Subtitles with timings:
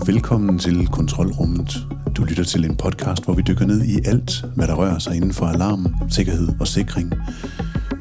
[0.00, 1.86] og velkommen til Kontrolrummet.
[2.16, 5.16] Du lytter til en podcast, hvor vi dykker ned i alt, hvad der rører sig
[5.16, 7.12] inden for alarm, sikkerhed og sikring.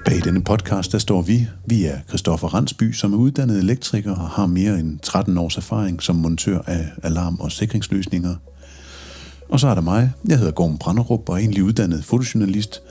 [0.06, 1.48] Bag denne podcast, der står vi.
[1.66, 6.04] Vi er Christoffer Randsby, som er uddannet elektriker og har mere end 13 års erfaring
[6.04, 8.36] som montør af alarm- og sikringsløsninger.
[9.50, 10.12] Og så er der mig.
[10.28, 12.82] Jeg hedder Gorm Branderup og er egentlig uddannet fotojournalist.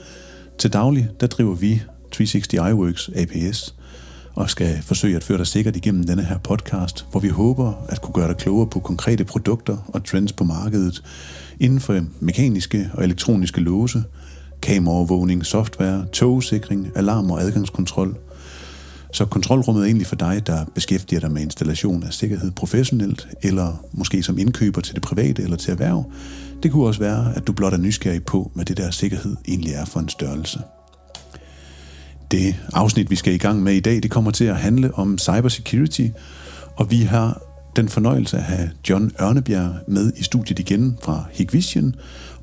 [0.57, 1.81] Til daglig, der driver vi
[2.11, 3.75] 360 iWorks APS–
[4.35, 8.01] og skal forsøge at føre dig sikkert igennem denne her podcast, hvor vi håber at
[8.01, 11.03] kunne gøre dig klogere på konkrete produkter og trends på markedet
[11.59, 14.03] inden for mekaniske og elektroniske låse,
[14.61, 18.17] kameraovervågning, software, togsikring, alarm og adgangskontrol.
[19.13, 23.85] Så kontrolrummet er egentlig for dig, der beskæftiger dig med installation af sikkerhed professionelt, eller
[23.91, 26.11] måske som indkøber til det private eller til erhverv.
[26.63, 29.73] Det kunne også være, at du blot er nysgerrig på, hvad det der sikkerhed egentlig
[29.73, 30.59] er for en størrelse.
[32.31, 35.17] Det afsnit, vi skal i gang med i dag, det kommer til at handle om
[35.17, 36.07] cybersecurity,
[36.75, 37.41] og vi har
[37.75, 41.95] den fornøjelse at have John Ørnebjerg med i studiet igen fra Hikvision.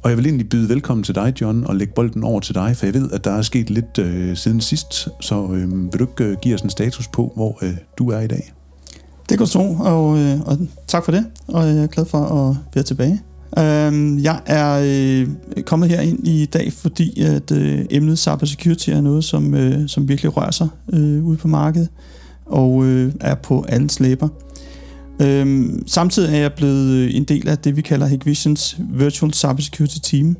[0.03, 2.77] Og jeg vil egentlig byde velkommen til dig, John, og lægge bolden over til dig,
[2.77, 6.05] for jeg ved, at der er sket lidt øh, siden sidst, så øh, vil du
[6.05, 8.53] ikke øh, give os en status på, hvor øh, du er i dag?
[9.29, 12.57] Det går så, og, øh, og tak for det, og jeg er glad for at
[12.75, 13.23] være tilbage.
[13.59, 15.29] Øh, jeg er øh,
[15.65, 20.09] kommet her ind i dag, fordi at øh, emnet cybersecurity er noget, som, øh, som
[20.09, 21.89] virkelig rører sig øh, ude på markedet,
[22.47, 24.29] og øh, er på alles læber.
[25.21, 29.99] Øhm, samtidig er jeg blevet øh, en del af det, vi kalder Hikvisions Virtual Cybersecurity
[30.03, 30.37] Team,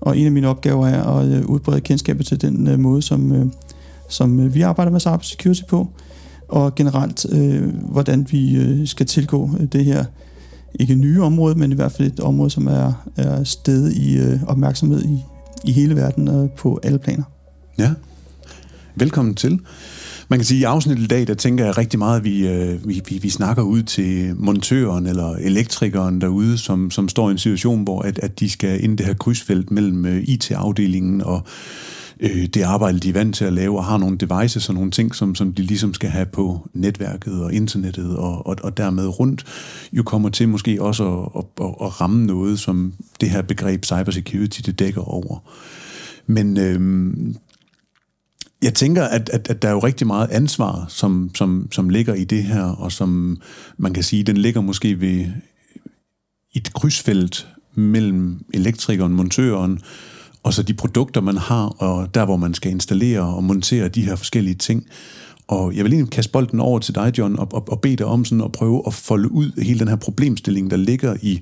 [0.00, 3.32] og en af mine opgaver er at øh, udbrede kendskabet til den øh, måde, som,
[3.32, 3.46] øh,
[4.08, 5.88] som øh, vi arbejder med cybersecurity på,
[6.48, 10.04] og generelt, øh, hvordan vi øh, skal tilgå øh, det her
[10.80, 14.42] ikke nye område, men i hvert fald et område, som er, er sted i øh,
[14.46, 15.18] opmærksomhed i,
[15.64, 17.24] i hele verden og på alle planer.
[17.78, 17.90] Ja,
[18.96, 19.60] velkommen til.
[20.28, 22.48] Man kan sige, at i afsnittet i dag, der tænker jeg rigtig meget, at vi,
[22.48, 27.32] øh, vi, vi, vi snakker ud til montøren eller elektrikeren derude, som, som står i
[27.32, 31.42] en situation, hvor at, at de skal ind det her krydsfelt mellem øh, IT-afdelingen og
[32.20, 34.90] øh, det arbejde, de er vant til at lave, og har nogle devices og nogle
[34.90, 39.20] ting, som, som de ligesom skal have på netværket og internettet, og, og, og dermed
[39.20, 39.44] rundt,
[39.92, 43.84] jo kommer til måske også at, at, at, at ramme noget, som det her begreb
[43.84, 45.38] cybersecurity, det dækker over.
[46.26, 47.14] Men øh,
[48.62, 52.14] jeg tænker, at, at, at der er jo rigtig meget ansvar, som, som, som ligger
[52.14, 53.40] i det her, og som
[53.76, 55.26] man kan sige, den ligger måske ved
[56.54, 59.80] et krydsfelt mellem elektrikeren, montøren,
[60.44, 64.02] og så de produkter, man har, og der, hvor man skal installere og montere de
[64.02, 64.86] her forskellige ting.
[65.48, 68.06] Og jeg vil egentlig kaste bolden over til dig, John, og, og, og bede dig
[68.06, 71.40] om sådan at prøve at folde ud hele den her problemstilling, der ligger i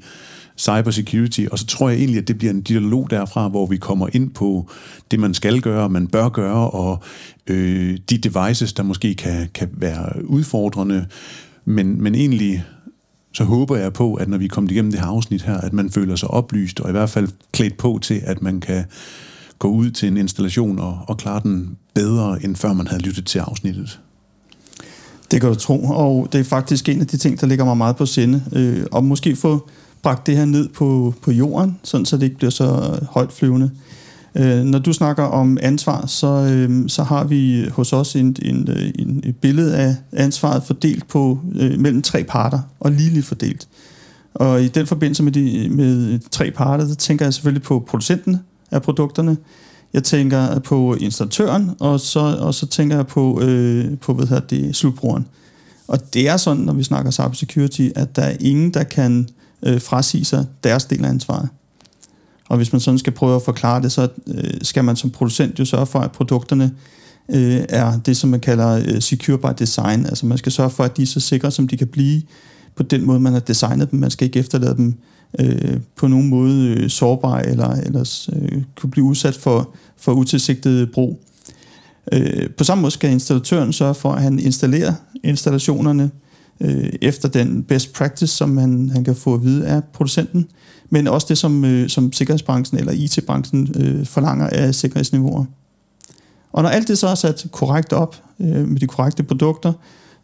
[0.58, 4.08] cybersecurity, og så tror jeg egentlig, at det bliver en dialog derfra, hvor vi kommer
[4.12, 4.70] ind på
[5.10, 7.02] det, man skal gøre, man bør gøre, og
[7.46, 11.06] øh, de devices, der måske kan, kan være udfordrende,
[11.64, 12.64] men, men egentlig
[13.32, 15.90] så håber jeg på, at når vi kommer igennem det her afsnit her, at man
[15.90, 18.84] føler sig oplyst, og i hvert fald klædt på til, at man kan
[19.58, 23.26] gå ud til en installation og, og klare den bedre, end før man havde lyttet
[23.26, 24.00] til afsnittet.
[25.30, 27.76] Det kan du tro, og det er faktisk en af de ting, der ligger mig
[27.76, 28.42] meget på sinde.
[28.52, 29.68] Øh, og måske få
[30.02, 33.70] bragt det her ned på, på jorden, sådan så det ikke bliver så højt flyvende.
[33.74, 34.01] Øh,
[34.34, 38.68] Øh, når du snakker om ansvar, så, øh, så har vi hos os en, en,
[38.98, 43.68] en, et billede af ansvaret fordelt på øh, mellem tre parter, og ligeligt fordelt.
[44.34, 48.38] Og i den forbindelse med de med tre parter, der tænker jeg selvfølgelig på producenten
[48.70, 49.36] af produkterne,
[49.92, 54.42] jeg tænker på installatøren, og så, og så tænker jeg på, øh, på hvad hedder
[54.46, 55.26] det, slutbrugeren.
[55.88, 59.28] Og det er sådan, når vi snakker cybersecurity, at der er ingen, der kan
[59.62, 61.48] øh, frasige sig deres del af ansvaret.
[62.48, 65.58] Og hvis man sådan skal prøve at forklare det, så øh, skal man som producent
[65.58, 66.72] jo sørge for, at produkterne
[67.28, 70.06] øh, er det, som man kalder øh, secure by design.
[70.06, 72.22] Altså man skal sørge for, at de er så sikre, som de kan blive
[72.76, 74.00] på den måde, man har designet dem.
[74.00, 74.94] Man skal ikke efterlade dem
[75.40, 80.92] øh, på nogen måde øh, sårbare eller ellers øh, kunne blive udsat for, for utilsigtet
[80.92, 81.20] brug.
[82.12, 84.92] Øh, på samme måde skal installatøren sørge for, at han installerer
[85.24, 86.10] installationerne
[86.60, 90.46] øh, efter den best practice, som han, han kan få at vide af producenten,
[90.92, 95.44] men også det, som, øh, som sikkerhedsbranchen eller IT-branchen øh, forlanger af sikkerhedsniveauer.
[96.52, 99.72] Og når alt det så er sat korrekt op øh, med de korrekte produkter,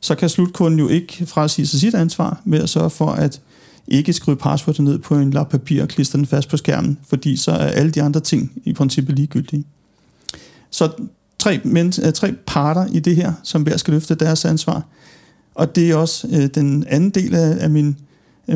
[0.01, 3.41] så kan slutkunden jo ikke frasige sig sit ansvar med at sørge for at
[3.89, 7.37] ikke skrive passwordet ned på en lap papir og klistre den fast på skærmen, fordi
[7.37, 9.65] så er alle de andre ting i princippet ligegyldige.
[10.71, 10.91] Så
[11.39, 14.83] tre, men, øh, tre parter i det her, som hver skal løfte deres ansvar.
[15.55, 17.97] Og det er også øh, den anden del af, af min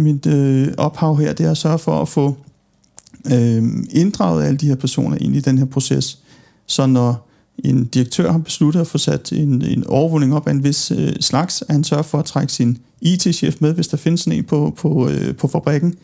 [0.00, 2.36] mit øh, ophav her, det er at sørge for at få
[3.32, 6.18] øh, inddraget alle de her personer ind i den her proces.
[6.66, 7.28] Så når
[7.58, 11.12] en direktør har besluttet at få sat en, en overvågning op af en vis øh,
[11.20, 14.74] slags, at han sørger for at trække sin IT-chef med, hvis der findes en på,
[14.76, 15.94] på, øh, på fabrikken,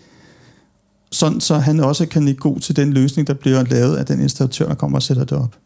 [1.11, 4.21] sådan så han også kan ikke god til den løsning, der bliver lavet af den
[4.21, 5.57] installatør, der kommer og sætter det op.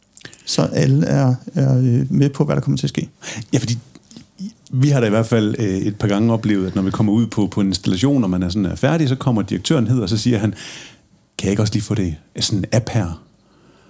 [0.46, 3.08] Så alle er, er øh, med på, hvad der kommer til at ske.
[3.52, 3.78] Ja, fordi
[4.72, 7.12] vi har da i hvert fald øh, et par gange oplevet, at når vi kommer
[7.12, 10.00] ud på, på en installation, og man er sådan er færdig, så kommer direktøren hed,
[10.00, 10.54] og så siger han,
[11.38, 13.22] kan jeg ikke også lige få det sådan en app her?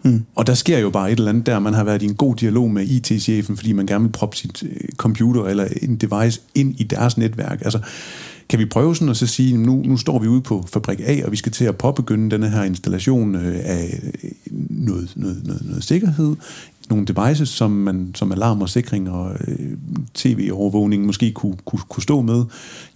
[0.02, 0.24] Mm.
[0.34, 2.36] Og der sker jo bare et eller andet der, man har været i en god
[2.36, 6.80] dialog med IT-chefen, fordi man gerne vil proppe sit øh, computer eller en device ind
[6.80, 7.60] i deres netværk.
[7.64, 7.78] Altså,
[8.48, 11.24] kan vi prøve sådan at så sige, nu, nu står vi ude på fabrik A,
[11.24, 14.30] og vi skal til at påbegynde denne her installation øh, af øh,
[14.70, 16.36] noget, noget, noget, noget sikkerhed,
[16.90, 19.76] nogle devices, som, man, som alarm og sikring og øh,
[20.14, 22.44] tv-overvågning måske kunne, kunne, kunne stå med.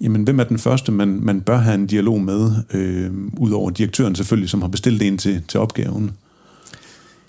[0.01, 4.15] Jamen, hvem er den første, man, man bør have en dialog med, øh, udover direktøren
[4.15, 6.11] selvfølgelig, som har bestilt en til, til opgaven?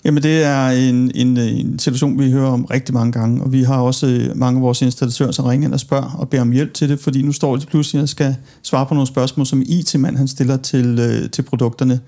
[0.04, 3.62] Jamen det er en, en, en situation, vi hører om rigtig mange gange, og vi
[3.62, 6.52] har også øh, mange af vores installatører, som ringer ind og spørger og beder om
[6.52, 9.62] hjælp til det, fordi nu står de pludselig og skal svare på nogle spørgsmål, som
[9.66, 12.00] IT-mand han stiller til, øh, til produkterne.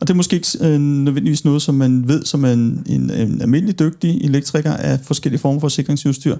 [0.00, 3.42] Og det er måske ikke øh, nødvendigvis noget, som man ved som en, en, en
[3.42, 6.36] almindelig dygtig elektriker af forskellige former for sikringsudstyr.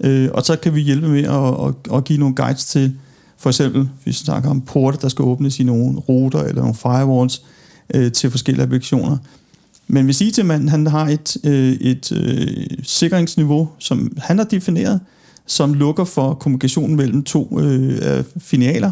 [0.00, 2.94] Øh, og så kan vi hjælpe med at, at, at give nogle guides til,
[3.38, 6.74] for eksempel, hvis vi snakker om porte, der skal åbnes i nogle router eller nogle
[6.74, 7.42] firewalls
[7.94, 9.16] øh, til forskellige applikationer.
[9.88, 15.00] Men hvis IT-manden han har et, øh, et øh, sikringsniveau, som han har defineret,
[15.46, 18.90] som lukker for kommunikationen mellem to øh, filialer,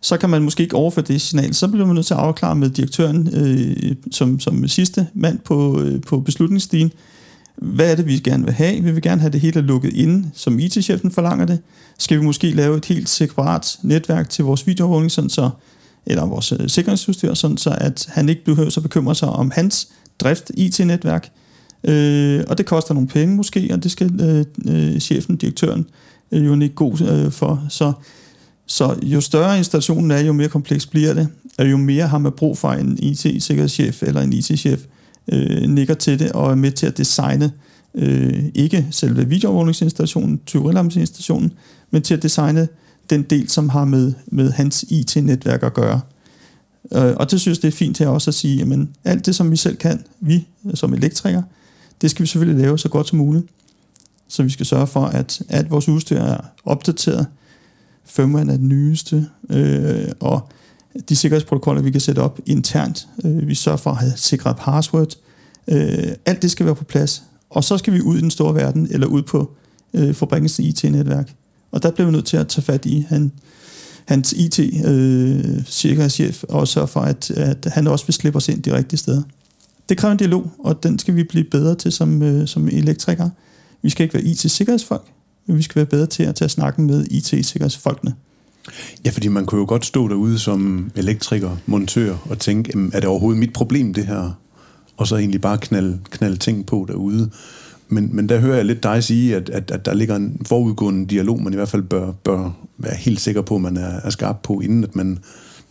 [0.00, 1.54] så kan man måske ikke overføre det signal.
[1.54, 5.80] Så bliver man nødt til at afklare med direktøren øh, som, som sidste mand på,
[5.80, 6.92] øh, på beslutningsstigen,
[7.56, 8.82] hvad er det, vi gerne vil have?
[8.82, 11.58] Vi vil gerne have det hele lukket inde, som IT-chefen forlanger det.
[11.98, 15.50] Skal vi måske lave et helt separat netværk til vores videoovervågning, sådan så,
[16.06, 19.88] eller vores øh, sikkerhedsudstyr, sådan så at han ikke behøver så bekymre sig om hans
[20.20, 21.32] drift IT-netværk.
[21.84, 25.86] Øh, og det koster nogle penge måske, og det skal øh, øh, chefen, direktøren,
[26.32, 27.66] øh, jo ikke god øh, for.
[27.68, 27.92] Så,
[28.70, 31.28] så jo større installationen er, jo mere kompleks bliver det,
[31.58, 34.80] og jo mere har man brug for en IT-sikkerhedschef eller en IT-chef,
[35.32, 37.52] øh, nikker til det og er med til at designe
[37.94, 41.52] øh, ikke selve videoovervågningsinstallationen, tyverilamsinstallationen,
[41.90, 42.68] men til at designe
[43.10, 46.00] den del, som har med, med hans IT-netværk at gøre.
[46.92, 49.50] Øh, og det synes det er fint her også at sige, at alt det, som
[49.50, 51.44] vi selv kan, vi som elektrikere,
[52.00, 53.46] det skal vi selvfølgelig lave så godt som muligt.
[54.28, 57.26] Så vi skal sørge for, at alt vores udstyr er opdateret,
[58.04, 60.48] firmwaren er den nyeste, øh, og
[61.08, 65.14] de sikkerhedsprotokoller, vi kan sætte op internt, øh, vi sørger for at have sikret password,
[65.68, 67.22] øh, alt det skal være på plads.
[67.50, 69.50] Og så skal vi ud i den store verden, eller ud på
[69.94, 71.34] øh, fabrikkens IT-netværk.
[71.70, 73.32] Og der bliver vi nødt til at tage fat i han,
[74.04, 78.76] hans IT-sikkerhedschef, øh, og sørge for, at, at han også vil slippe os ind de
[78.76, 79.22] rigtige steder.
[79.88, 83.30] Det kræver en dialog, og den skal vi blive bedre til som, øh, som elektrikere.
[83.82, 85.12] Vi skal ikke være IT-sikkerhedsfolk,
[85.50, 88.14] men vi skal være bedre til at tage snakken med IT-sikkerhedsfolkene.
[89.04, 93.08] Ja, fordi man kunne jo godt stå derude som elektriker, montør og tænke, er det
[93.08, 94.38] overhovedet mit problem det her?
[94.96, 97.30] Og så egentlig bare knalde, knalde ting på derude.
[97.88, 101.06] Men, men der hører jeg lidt dig sige, at, at, at der ligger en forudgående
[101.06, 104.10] dialog, man i hvert fald bør, bør være helt sikker på, at man er, er
[104.10, 105.18] skarp på, inden at man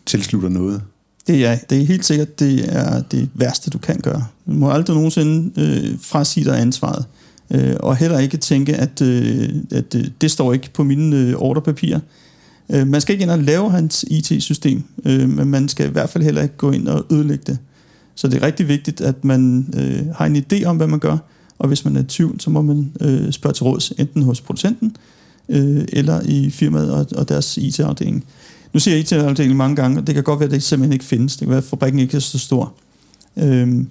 [0.05, 0.81] tilslutter noget.
[1.27, 4.25] Det er, det er helt sikkert, det er det værste, du kan gøre.
[4.47, 7.05] Du må aldrig nogensinde øh, frasige dig ansvaret.
[7.51, 11.35] Øh, og heller ikke tænke, at, øh, at øh, det står ikke på mine øh,
[11.35, 11.99] ordrepapirer.
[12.69, 16.09] Øh, man skal ikke ind og lave hans IT-system, øh, men man skal i hvert
[16.09, 17.57] fald heller ikke gå ind og ødelægge det.
[18.15, 21.17] Så det er rigtig vigtigt, at man øh, har en idé om, hvad man gør,
[21.59, 24.41] og hvis man er i tvivl, så må man øh, spørge til råds, enten hos
[24.41, 24.95] producenten,
[25.49, 28.25] øh, eller i firmaet og, og deres IT-afdeling.
[28.73, 31.05] Nu siger jeg IT-afdelingen mange gange, og det kan godt være, at det simpelthen ikke
[31.05, 31.33] findes.
[31.33, 32.73] Det kan være, at fabrikken ikke er så stor.
[33.37, 33.83] Øh,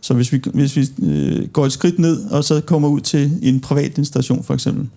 [0.00, 3.38] så hvis vi, hvis vi øh, går et skridt ned, og så kommer ud til
[3.42, 4.88] en privat installation for eksempel,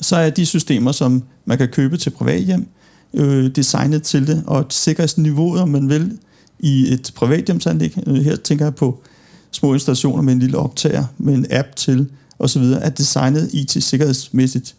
[0.00, 2.66] så er de systemer, som man kan købe til privat hjem,
[3.14, 6.18] øh, designet til det, og sikkerhedsniveauet, om man vil,
[6.58, 7.98] i et privathjemsanlæg.
[8.06, 9.02] Øh, her tænker jeg på
[9.50, 14.74] små installationer med en lille optager, med en app til osv., er designet IT-sikkerhedsmæssigt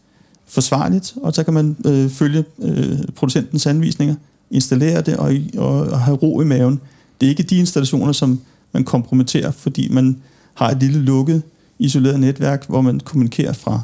[0.47, 4.15] forsvarligt, og så kan man øh, følge øh, producentens anvisninger,
[4.51, 6.79] installere det og, og, og have ro i maven.
[7.21, 8.41] Det er ikke de installationer, som
[8.73, 10.17] man kompromitterer, fordi man
[10.53, 11.41] har et lille lukket,
[11.79, 13.81] isoleret netværk, hvor man kommunikerer fra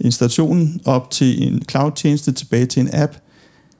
[0.00, 3.12] installationen op til en cloud-tjeneste, tilbage til en app.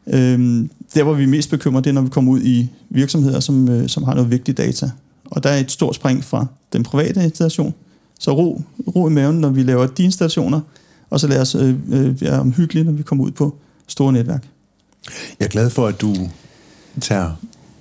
[0.06, 3.40] Øhm, der, hvor vi er mest bekymret, det er, når vi kommer ud i virksomheder,
[3.40, 4.90] som, øh, som har noget vigtigt data.
[5.24, 7.74] Og der er et stort spring fra den private installation.
[8.20, 8.62] Så ro,
[8.96, 10.60] ro i maven, når vi laver de installationer,
[11.10, 14.48] og så lad os øh, øh, være omhyggelige, når vi kommer ud på store netværk.
[15.40, 16.14] Jeg er glad for, at du
[17.00, 17.30] tager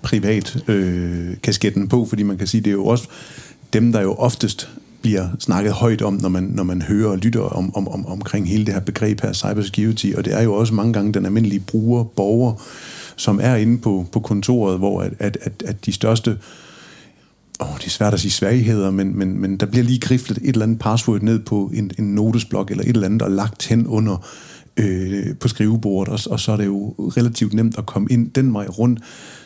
[0.04, 3.08] privat øh, kasketten på, fordi man kan sige, det er jo også
[3.74, 4.70] dem, der jo oftest
[5.02, 8.50] bliver snakket højt om, når man, når man hører og lytter om, om, om, omkring
[8.50, 11.60] hele det her begreb her, cybersecurity, og det er jo også mange gange den almindelige
[11.60, 12.54] bruger, borger,
[13.16, 16.38] som er inde på, på kontoret, hvor at, at, at, at de største
[17.60, 20.48] oh, det er svært at sige svagheder, men, men, men der bliver lige griflet et
[20.48, 23.88] eller andet password ned på en, en notesblok eller et eller andet, og lagt hen
[23.88, 24.28] under
[24.78, 28.54] øh, på skrivebordet, og, og så er det jo relativt nemt at komme ind den
[28.54, 29.00] vej rundt.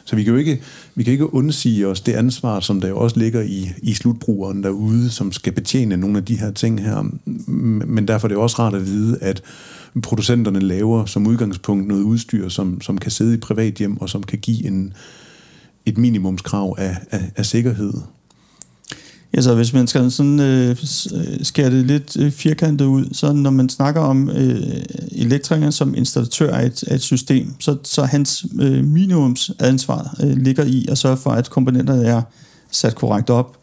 [0.07, 0.61] Så vi kan jo ikke,
[0.95, 4.63] vi kan ikke undsige os det ansvar, som der jo også ligger i, i slutbrugeren
[4.63, 7.11] derude, som skal betjene nogle af de her ting her.
[7.85, 9.41] Men derfor er det også rart at vide, at
[10.03, 14.23] producenterne laver som udgangspunkt noget udstyr, som, som kan sidde i privat hjem, og som
[14.23, 14.93] kan give en,
[15.85, 17.93] et minimumskrav af, af, af sikkerhed.
[19.37, 20.75] Altså så hvis man skal sådan øh, øh
[21.43, 24.61] skære det lidt øh, firkantet ud, så når man snakker om øh,
[25.11, 30.63] elektrikeren som installatør af et, af et system, så, så hans øh, minimumsansvar øh, ligger
[30.63, 32.21] i at sørge for, at komponenterne er
[32.71, 33.57] sat korrekt op,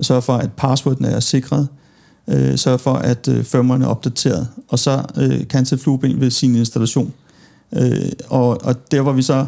[0.00, 1.68] sørge for, at passworden er sikret,
[2.28, 6.20] øh, sørge for, at øh, firmerne er opdateret, og så øh, kan han sætte flueben
[6.20, 7.12] ved sin installation.
[7.72, 9.46] Øh, og, og der, hvor vi så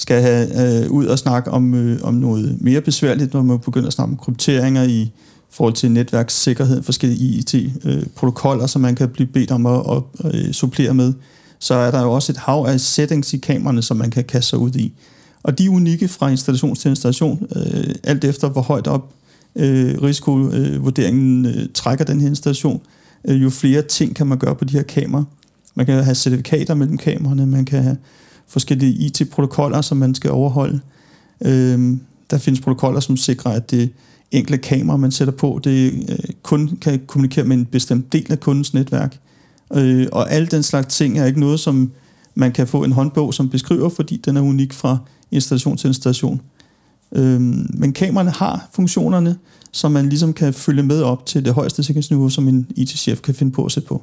[0.00, 3.86] skal have øh, ud og snakke om, øh, om noget mere besværligt, når man begynder
[3.86, 5.10] at snakke om krypteringer i
[5.50, 10.52] forhold til netværkssikkerhed, forskellige IT-protokoller, øh, som man kan blive bedt om at, at øh,
[10.52, 11.12] supplere med,
[11.58, 14.50] så er der jo også et hav af settings i kameraerne, som man kan kaste
[14.50, 14.92] sig ud i.
[15.42, 19.12] Og de er unikke fra installation til installation, øh, alt efter hvor højt op
[19.56, 22.80] øh, risikovurderingen øh, trækker den her installation,
[23.24, 25.24] øh, jo flere ting kan man gøre på de her kameraer.
[25.74, 27.96] Man kan have certifikater mellem kameraerne, man kan have
[28.50, 30.80] forskellige IT-protokoller, som man skal overholde.
[31.44, 31.96] Øh,
[32.30, 33.92] der findes protokoller, som sikrer, at det
[34.30, 38.40] enkelte kamera, man sætter på, det øh, kun kan kommunikere med en bestemt del af
[38.40, 39.18] kundens netværk.
[39.74, 41.92] Øh, og alle den slags ting er ikke noget, som
[42.34, 44.98] man kan få en håndbog, som beskriver, fordi den er unik fra
[45.30, 46.40] installation til installation.
[47.12, 47.40] Øh,
[47.74, 49.36] men kameraerne har funktionerne,
[49.72, 53.34] som man ligesom kan følge med op til det højeste sikkerhedsniveau, som en IT-chef kan
[53.34, 54.02] finde på at sætte på.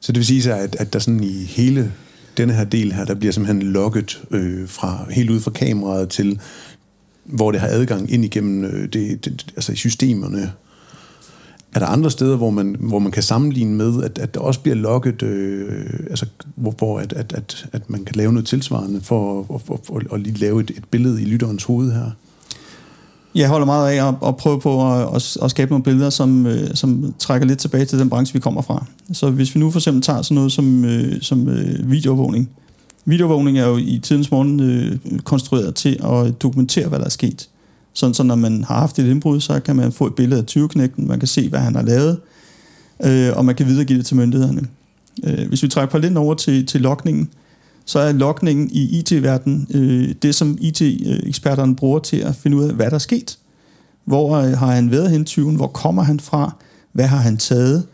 [0.00, 1.92] Så det vil sige, at, at der sådan i hele
[2.36, 6.40] denne her del her, der bliver simpelthen logget øh, fra, helt ud fra kameraet til,
[7.24, 10.52] hvor det har adgang ind igennem øh, det, det, altså systemerne.
[11.74, 14.60] Er der andre steder, hvor man, hvor man kan sammenligne med, at, at der også
[14.60, 19.00] bliver logget, øh, altså, hvor, hvor at, at, at, at man kan lave noget tilsvarende
[19.00, 22.10] for at, for, for, at, at lige lave et, et billede i lytterens hoved her?
[23.36, 26.46] Jeg holder meget af at, at prøve på at, at, at skabe nogle billeder, som,
[26.46, 28.84] øh, som trækker lidt tilbage til den branche, vi kommer fra.
[29.12, 32.50] Så hvis vi nu for eksempel tager sådan noget som, øh, som øh, videoovervågning.
[33.04, 37.48] Videoovervågning er jo i tidens morgen øh, konstrueret til at dokumentere, hvad der er sket.
[37.92, 40.56] Sådan så når man har haft et indbrud, så kan man få et billede af
[40.56, 42.18] 20-knægten, man kan se, hvad han har lavet,
[43.04, 44.62] øh, og man kan videregive det til myndighederne.
[45.24, 47.28] Øh, hvis vi trækker på lidt over til, til lokningen,
[47.86, 52.74] så er lokningen i IT-verdenen øh, det, som IT-eksperterne bruger til at finde ud af,
[52.74, 53.38] hvad der er sket.
[54.04, 55.56] Hvor øh, har han været hen tyven?
[55.56, 56.56] Hvor kommer han fra?
[56.92, 57.86] Hvad har han taget?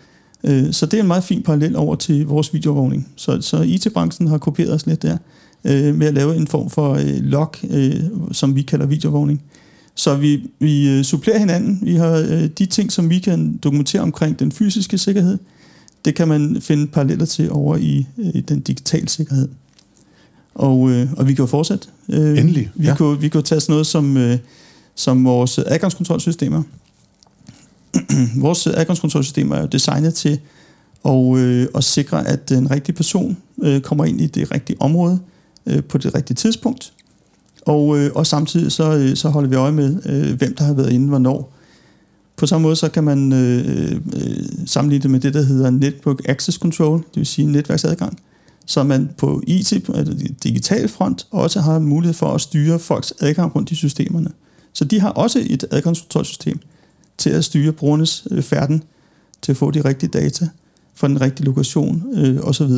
[0.45, 3.09] Øh, så det er en meget fin parallel over til vores videoovervågning.
[3.17, 5.17] Så, så IT-branchen har kopieret os lidt der
[5.65, 8.01] øh, med at lave en form for øh, log, øh,
[8.33, 9.43] som vi kalder videoovervågning.
[9.95, 11.79] Så vi, vi øh, supplerer hinanden.
[11.83, 15.39] Vi har øh, de ting, som vi kan dokumentere omkring den fysiske sikkerhed.
[16.05, 19.49] Det kan man finde paralleller til over i i den digitale sikkerhed.
[20.55, 21.89] Og, øh, og vi kan jo fortsætte.
[22.09, 22.97] Øh, Endelig, vi, ja.
[22.97, 24.39] kunne, vi kunne tage sådan noget som, øh,
[24.95, 26.63] som vores adgangskontrolsystemer.
[28.37, 30.41] vores adgangskontrolsystemer er jo designet til
[31.05, 35.19] at, øh, at sikre, at den rigtige person øh, kommer ind i det rigtige område
[35.67, 36.93] øh, på det rigtige tidspunkt.
[37.67, 40.73] Og, øh, og samtidig så, øh, så holder vi øje med, øh, hvem der har
[40.73, 41.53] været inde, hvornår.
[42.37, 46.29] På samme måde så kan man øh, øh, sammenligne det med det, der hedder Network
[46.29, 48.19] Access Control, det vil sige netværksadgang
[48.66, 53.12] så man på IT, på altså digital front, også har mulighed for at styre folks
[53.21, 54.31] adgang rundt i systemerne.
[54.73, 56.61] Så de har også et adgangskontrolsystem
[57.19, 58.83] til at styre brugernes øh, færden,
[59.42, 60.49] til at få de rigtige data
[60.95, 62.71] fra den rigtige lokation øh, osv.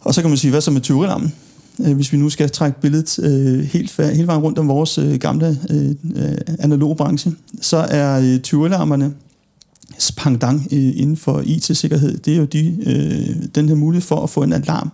[0.00, 1.34] Og så kan man sige, hvad så med tyverialarmen?
[1.80, 5.14] Øh, hvis vi nu skal trække billedet øh, helt, hele vejen rundt om vores øh,
[5.14, 9.14] gamle øh, øh analoge branche, så er øh, tyverialarmerne
[10.02, 14.42] spangdang inden for IT-sikkerhed, det er jo de, øh, den her mulighed for at få
[14.42, 14.90] en alarm.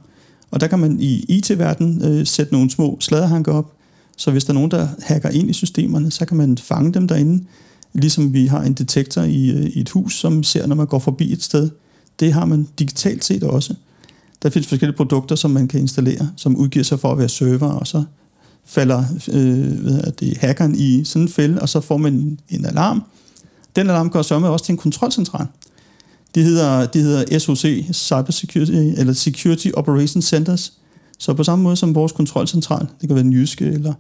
[0.51, 3.73] Og der kan man i IT-verdenen øh, sætte nogle små sladerhanker op,
[4.17, 7.09] så hvis der er nogen, der hacker ind i systemerne, så kan man fange dem
[7.09, 7.45] derinde,
[7.93, 10.99] ligesom vi har en detektor i, øh, i et hus, som ser, når man går
[10.99, 11.71] forbi et sted.
[12.21, 13.75] Det har man digitalt set også.
[14.43, 17.69] Der findes forskellige produkter, som man kan installere, som udgiver sig for at være server,
[17.69, 18.05] og så
[18.65, 23.03] falder øh, hvad det, hackeren i sådan en fælde, og så får man en alarm,
[23.77, 25.47] den alarm går så med også til en kontrolcentral.
[26.35, 30.73] De hedder, de hedder SOC, Cyber Security, eller Security Operations Centers.
[31.19, 33.95] Så på samme måde som vores kontrolcentral, det kan være den jyske, eller,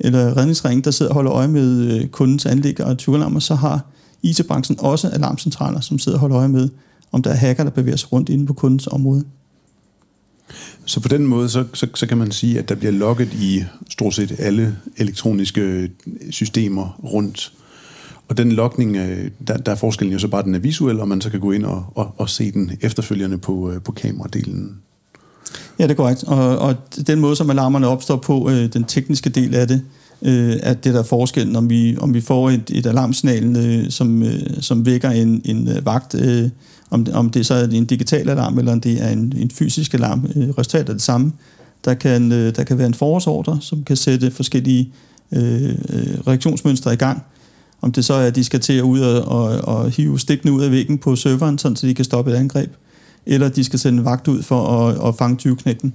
[0.00, 3.80] eller redningsringen, der sidder og holder øje med øh, kundens anlæg og tyveralarmer, så har
[4.22, 6.68] IT-branchen også alarmcentraler, som sidder og holder øje med,
[7.12, 9.24] om der er hacker, der bevæger sig rundt inde på kundens område.
[10.84, 13.64] Så på den måde, så, så, så kan man sige, at der bliver logget i
[13.90, 15.90] stort set alle elektroniske
[16.30, 17.52] systemer rundt.
[18.28, 21.00] Og den lokning, øh, der, der er forskellen jo så bare, at den er visuel,
[21.00, 23.92] og man så kan gå ind og, og, og se den efterfølgende på, øh, på
[23.92, 24.76] kameradelen.
[25.78, 26.24] Ja, det er korrekt.
[26.24, 26.74] Og, og
[27.06, 29.82] den måde, som alarmerne opstår på, øh, den tekniske del af det,
[30.22, 33.90] øh, at det der er forskellen, om vi, om vi får et, et alarmsignal, øh,
[33.90, 36.48] som, øh, som vækker en, en øh, vagt, øh,
[36.90, 39.94] om, om det så er en digital alarm, eller om det er en, en fysisk
[39.94, 40.26] alarm.
[40.36, 41.32] Øh, resultatet er det samme.
[41.84, 44.92] Der kan, øh, der kan være en forårsordre, som kan sætte forskellige
[45.32, 47.22] øh, øh, reaktionsmønstre i gang.
[47.80, 50.52] Om det så er, at de skal til at ud og, og, og hive stikkene
[50.52, 52.70] ud af væggen på serveren, sådan så de kan stoppe et angreb,
[53.26, 55.94] eller de skal sende en vagt ud for at, at fange 20-knægten.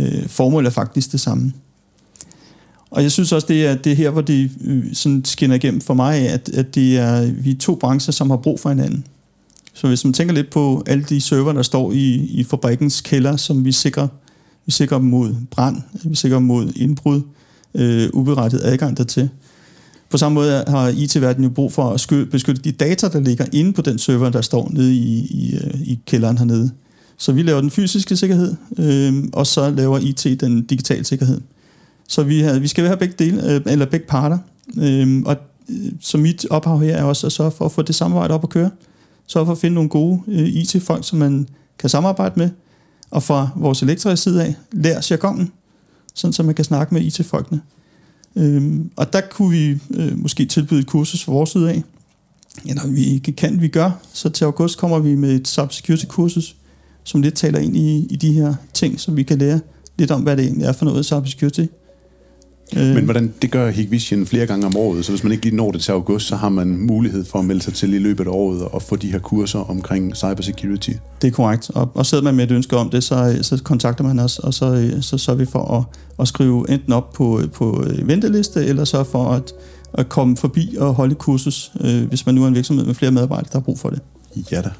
[0.00, 1.52] Øh, formålet er faktisk det samme.
[2.90, 5.80] Og jeg synes også, det er, det er her, hvor det øh, sådan skinner igennem
[5.80, 9.04] for mig, at, at det er, vi er to brancher, som har brug for hinanden.
[9.74, 13.36] Så hvis man tænker lidt på alle de server, der står i, i fabrikkens kælder,
[13.36, 14.08] som vi sikrer,
[14.66, 17.22] vi sikrer mod brand, vi sikrer mod indbrud,
[17.74, 19.30] øh, uberettiget adgang dertil.
[20.10, 23.72] På samme måde har IT-verdenen jo brug for at beskytte de data, der ligger inde
[23.72, 26.70] på den server, der står nede i, i, øh, i kælderen hernede.
[27.16, 31.40] Så vi laver den fysiske sikkerhed, øh, og så laver IT den digitale sikkerhed.
[32.08, 34.38] Så vi, har, vi skal have begge, dele, øh, eller begge parter.
[34.78, 35.36] Øh, og
[35.68, 38.44] øh, så mit ophav her er også at sørge for at få det samarbejde op
[38.44, 38.70] at køre.
[39.26, 41.48] Så for at finde nogle gode øh, IT-folk, som man
[41.78, 42.50] kan samarbejde med.
[43.10, 45.52] Og fra vores elektriske side af, lær jargonen,
[46.14, 47.60] sådan så man kan snakke med IT-folkene.
[48.38, 51.82] Øhm, og der kunne vi øh, måske tilbyde et kursus fra vores side af.
[52.66, 53.90] Eller vi kan, vi gør.
[54.12, 56.56] Så til august kommer vi med et cybersecurity kursus,
[57.04, 59.60] som lidt taler ind i, i de her ting, så vi kan lære
[59.98, 61.64] lidt om, hvad det egentlig er for noget cybersecurity.
[62.76, 62.94] Øh.
[62.94, 65.70] Men hvordan, det gør Hikvision flere gange om året, så hvis man ikke lige når
[65.70, 68.30] det til august, så har man mulighed for at melde sig til i løbet af
[68.30, 70.90] året og få de her kurser omkring cybersecurity.
[71.22, 74.04] Det er korrekt, og, og sidder man med et ønske om det, så, så kontakter
[74.04, 75.84] man os, og så, så sørger vi for at,
[76.20, 79.52] at skrive enten op på, på venteliste, eller så for at,
[79.94, 83.12] at komme forbi og holde kursus, øh, hvis man nu er en virksomhed med flere
[83.12, 84.00] medarbejdere, der har brug for det.
[84.52, 84.70] Ja da.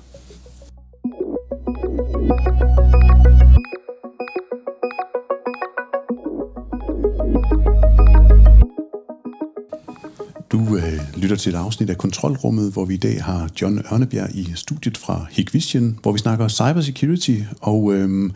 [11.28, 14.96] Lytter til et afsnit af Kontrolrummet, hvor vi i dag har John Ørnebjerg i studiet
[14.96, 17.36] fra Hikvision, hvor vi snakker cybersecurity.
[17.60, 18.32] Og øhm,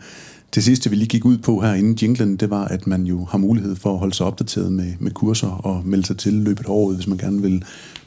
[0.55, 3.25] det sidste, vi lige gik ud på her inden jinglen, det var, at man jo
[3.25, 6.65] har mulighed for at holde sig opdateret med, med kurser og melde sig til løbet
[6.65, 7.63] af året, hvis man gerne vil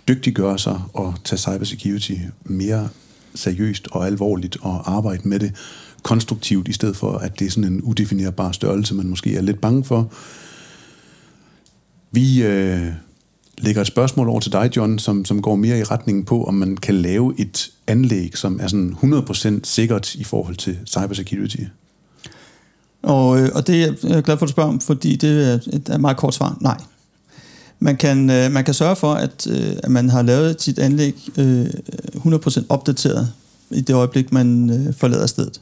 [0.09, 2.13] dygtiggøre sig og tage cybersecurity
[2.45, 2.89] mere
[3.35, 5.53] seriøst og alvorligt og arbejde med det
[6.03, 9.61] konstruktivt, i stedet for, at det er sådan en udefinerbar størrelse, man måske er lidt
[9.61, 10.13] bange for.
[12.11, 12.43] Vi...
[12.43, 12.93] Øh,
[13.59, 16.55] lægger et spørgsmål over til dig, John, som, som går mere i retningen på, om
[16.55, 21.61] man kan lave et anlæg, som er sådan 100% sikkert i forhold til cybersecurity.
[23.03, 25.55] Og, øh, og det er jeg glad for, at du spørger om, fordi det er
[25.73, 26.57] et meget kort svar.
[26.61, 26.81] Nej.
[27.79, 31.15] Man kan, øh, man kan sørge for, at, øh, at man har lavet sit anlæg
[32.15, 33.33] 100% opdateret
[33.71, 35.61] i det øjeblik, man forlader stedet.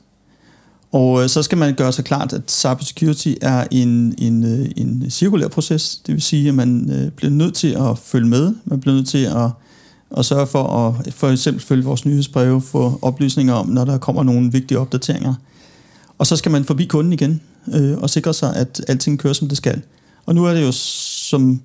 [0.95, 5.11] Og øh, så skal man gøre sig klart, at cybersecurity er en, en, øh, en
[5.11, 5.97] cirkulær proces.
[6.07, 8.55] Det vil sige, at man øh, bliver nødt til at følge med.
[8.65, 9.51] Man bliver nødt til at,
[10.17, 14.23] at sørge for at for eksempel følge vores nyhedsbreve, få oplysninger om, når der kommer
[14.23, 15.35] nogle vigtige opdateringer.
[16.19, 17.41] Og så skal man forbi kunden igen
[17.75, 19.83] øh, og sikre sig, at alting kører, som det skal.
[20.27, 21.61] Og nu er det jo som,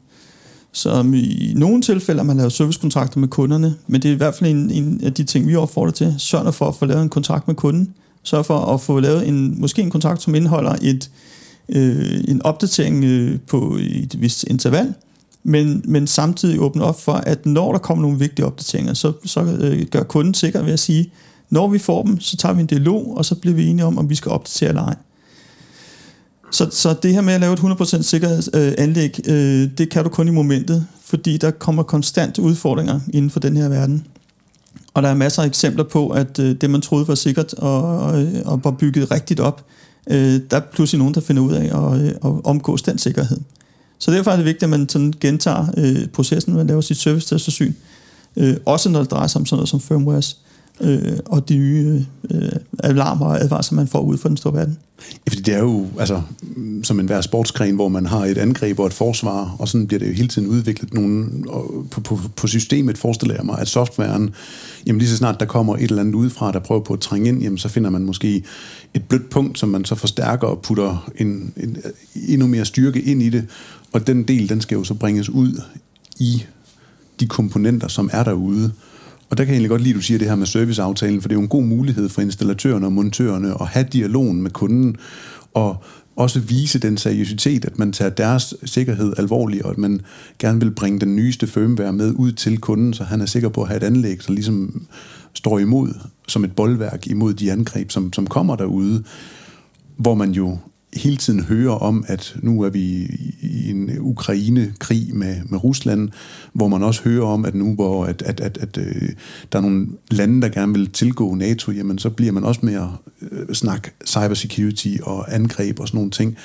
[0.71, 4.35] som i nogle tilfælde, at man laver servicekontrakter med kunderne, men det er i hvert
[4.35, 6.15] fald en, en af de ting, vi opfordrer til.
[6.17, 9.61] Sørg for at få lavet en kontrakt med kunden, sørge for at få lavet en,
[9.61, 11.09] måske en kontrakt, som indeholder et,
[11.69, 14.93] øh, en opdatering øh, på et vist interval,
[15.43, 19.41] men, men samtidig åbne op for, at når der kommer nogle vigtige opdateringer, så, så
[19.41, 21.11] øh, gør kunden sikker ved at sige,
[21.49, 23.97] når vi får dem, så tager vi en dialog, og så bliver vi enige om,
[23.97, 24.95] om vi skal opdatere eller ej.
[26.51, 30.09] Så, så det her med at lave et 100% sikkerhedsanlæg, øh, øh, det kan du
[30.09, 34.05] kun i momentet, fordi der kommer konstant udfordringer inden for den her verden.
[34.93, 37.99] Og der er masser af eksempler på, at øh, det, man troede var sikkert og,
[37.99, 39.65] og, øh, og var bygget rigtigt op,
[40.09, 43.37] øh, der er pludselig nogen, der finder ud af at, øh, at omgås den sikkerhed.
[43.99, 47.73] Så derfor er det vigtigt, at man sådan gentager øh, processen, man laver sit servicetestersyn.
[48.35, 50.37] Øh, også når det drejer sig om sådan noget som firmwares.
[50.43, 50.48] øh,
[50.81, 52.51] øh, og de nye øh,
[52.83, 54.77] alarmer og advarsler, man får ud fra den store verden.
[55.01, 56.21] Ja, fordi det er jo altså,
[56.83, 59.99] som en hver sportsgren, hvor man har et angreb og et forsvar, og sådan bliver
[59.99, 61.27] det jo hele tiden udviklet nogle,
[61.91, 64.29] på, på, på systemet forestiller jeg mig, at softwaren,
[64.85, 67.29] jamen lige så snart der kommer et eller andet udefra, der prøver på at trænge
[67.29, 68.43] ind, jamen så finder man måske
[68.93, 71.77] et blødt punkt, som man så forstærker og putter en, en,
[72.27, 73.45] endnu mere styrke ind i det,
[73.93, 75.61] og den del, den skal jo så bringes ud
[76.19, 76.43] i
[77.19, 78.71] de komponenter, som er derude.
[79.29, 81.27] Og der kan jeg egentlig godt lide, at du siger det her med serviceaftalen, for
[81.27, 84.95] det er jo en god mulighed for installatørerne og montørerne at have dialogen med kunden,
[85.53, 85.83] og
[86.15, 90.01] også vise den seriøsitet, at man tager deres sikkerhed alvorligt, og at man
[90.39, 93.61] gerne vil bringe den nyeste firmware med ud til kunden, så han er sikker på
[93.61, 94.87] at have et anlæg, så ligesom
[95.33, 95.93] står imod
[96.27, 99.03] som et boldværk imod de angreb, som, som kommer derude,
[99.97, 100.57] hvor man jo
[100.93, 103.07] hele tiden hører om, at nu er vi
[103.41, 106.09] i en Ukraine-krig med, med Rusland,
[106.53, 109.09] hvor man også hører om, at nu hvor at, at, at, at, øh,
[109.51, 112.97] der er nogle lande, der gerne vil tilgå NATO, jamen så bliver man også mere
[113.31, 116.37] øh, snak cybersecurity og angreb og sådan nogle ting.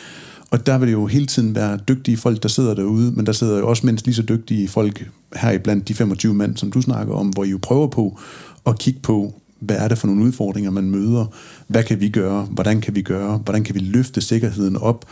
[0.51, 3.33] Og der vil det jo hele tiden være dygtige folk, der sidder derude, men der
[3.33, 6.73] sidder jo også mindst lige så dygtige folk her i blandt de 25 mænd, som
[6.73, 8.19] du snakker om, hvor I jo prøver på
[8.67, 11.27] at kigge på, hvad er det for nogle udfordringer, man møder?
[11.68, 12.42] Hvad kan vi gøre?
[12.42, 13.37] Hvordan kan vi gøre?
[13.37, 15.05] Hvordan kan vi løfte sikkerheden op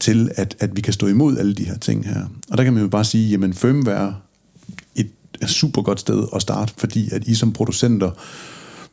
[0.00, 2.24] til, at, at vi kan stå imod alle de her ting her?
[2.50, 4.14] Og der kan man jo bare sige, jamen firmware
[4.96, 5.08] et,
[5.42, 8.10] et super godt sted at starte, fordi at I som producenter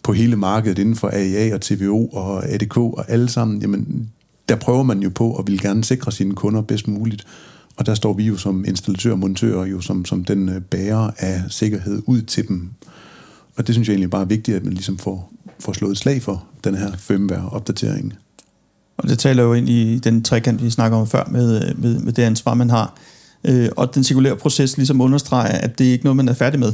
[0.04, 4.10] på hele markedet inden for AIA og TVO og ADK og alle sammen, jamen
[4.49, 7.25] der prøver man jo på at vil gerne sikre sine kunder bedst muligt.
[7.77, 11.12] Og der står vi jo som installatør og montører jo som, som den øh, bærer
[11.17, 12.69] af sikkerhed ud til dem.
[13.56, 15.98] Og det synes jeg egentlig bare er vigtigt, at man ligesom får, får slået et
[15.98, 18.14] slag for den her firmware-opdatering.
[18.98, 22.14] Og det taler jo ind i den trekant, vi snakker om før, med, med, med
[22.14, 22.96] det ansvar, man har.
[23.44, 26.60] Øh, og den cirkulære proces ligesom understreger, at det er ikke noget, man er færdig
[26.60, 26.74] med.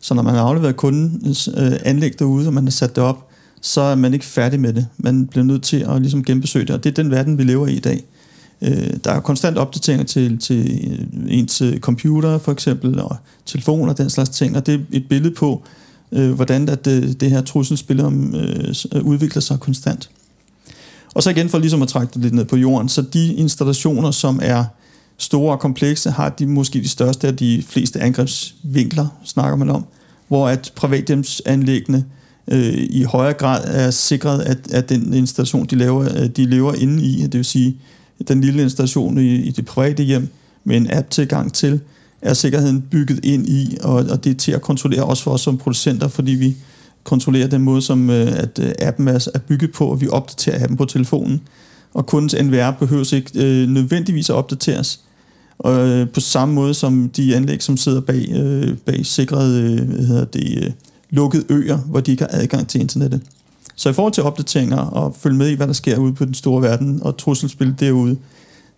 [0.00, 3.28] Så når man har afleveret kundens øh, anlæg derude, og man har sat det op,
[3.60, 4.86] så er man ikke færdig med det.
[4.98, 7.66] Man bliver nødt til at ligesom genbesøge det, og det er den verden, vi lever
[7.66, 8.04] i i dag.
[8.62, 13.98] Øh, der er konstant opdateringer til, til øh, ens computer, for eksempel, og telefoner og
[13.98, 15.81] den slags ting, og det er et billede på, øh,
[16.12, 20.10] Øh, hvordan at det, det her trusselsbillede øh, øh, udvikler sig konstant.
[21.14, 24.10] Og så igen for ligesom at trække det lidt ned på jorden, så de installationer,
[24.10, 24.64] som er
[25.18, 29.84] store og komplekse, har de måske de største af de fleste angrebsvinkler, snakker man om,
[30.28, 32.04] hvor at privathjemsanlæggene
[32.48, 37.04] øh, i højere grad er sikret, at, at den installation, de laver, de lever inde
[37.04, 37.76] i, det vil sige
[38.28, 40.28] den lille installation i, i det private hjem,
[40.64, 41.80] med en app-tilgang til,
[42.22, 45.40] er sikkerheden bygget ind i, og, og det er til at kontrollere også for os
[45.40, 46.56] som producenter, fordi vi
[47.04, 50.62] kontrollerer den måde, som øh, at øh, appen er, er bygget på, og vi opdaterer
[50.62, 51.40] appen på telefonen.
[51.94, 55.00] Og kundens NVR behøver ikke øh, nødvendigvis at opdateres.
[55.58, 59.88] Og øh, på samme måde som de anlæg, som sidder bag, øh, bag sikrede øh,
[59.88, 60.70] hvad hedder det, øh,
[61.10, 63.20] lukkede øer, hvor de ikke har adgang til internettet.
[63.76, 66.34] Så i forhold til opdateringer og følge med i, hvad der sker ude på den
[66.34, 68.16] store verden og trusselsbilledet derude,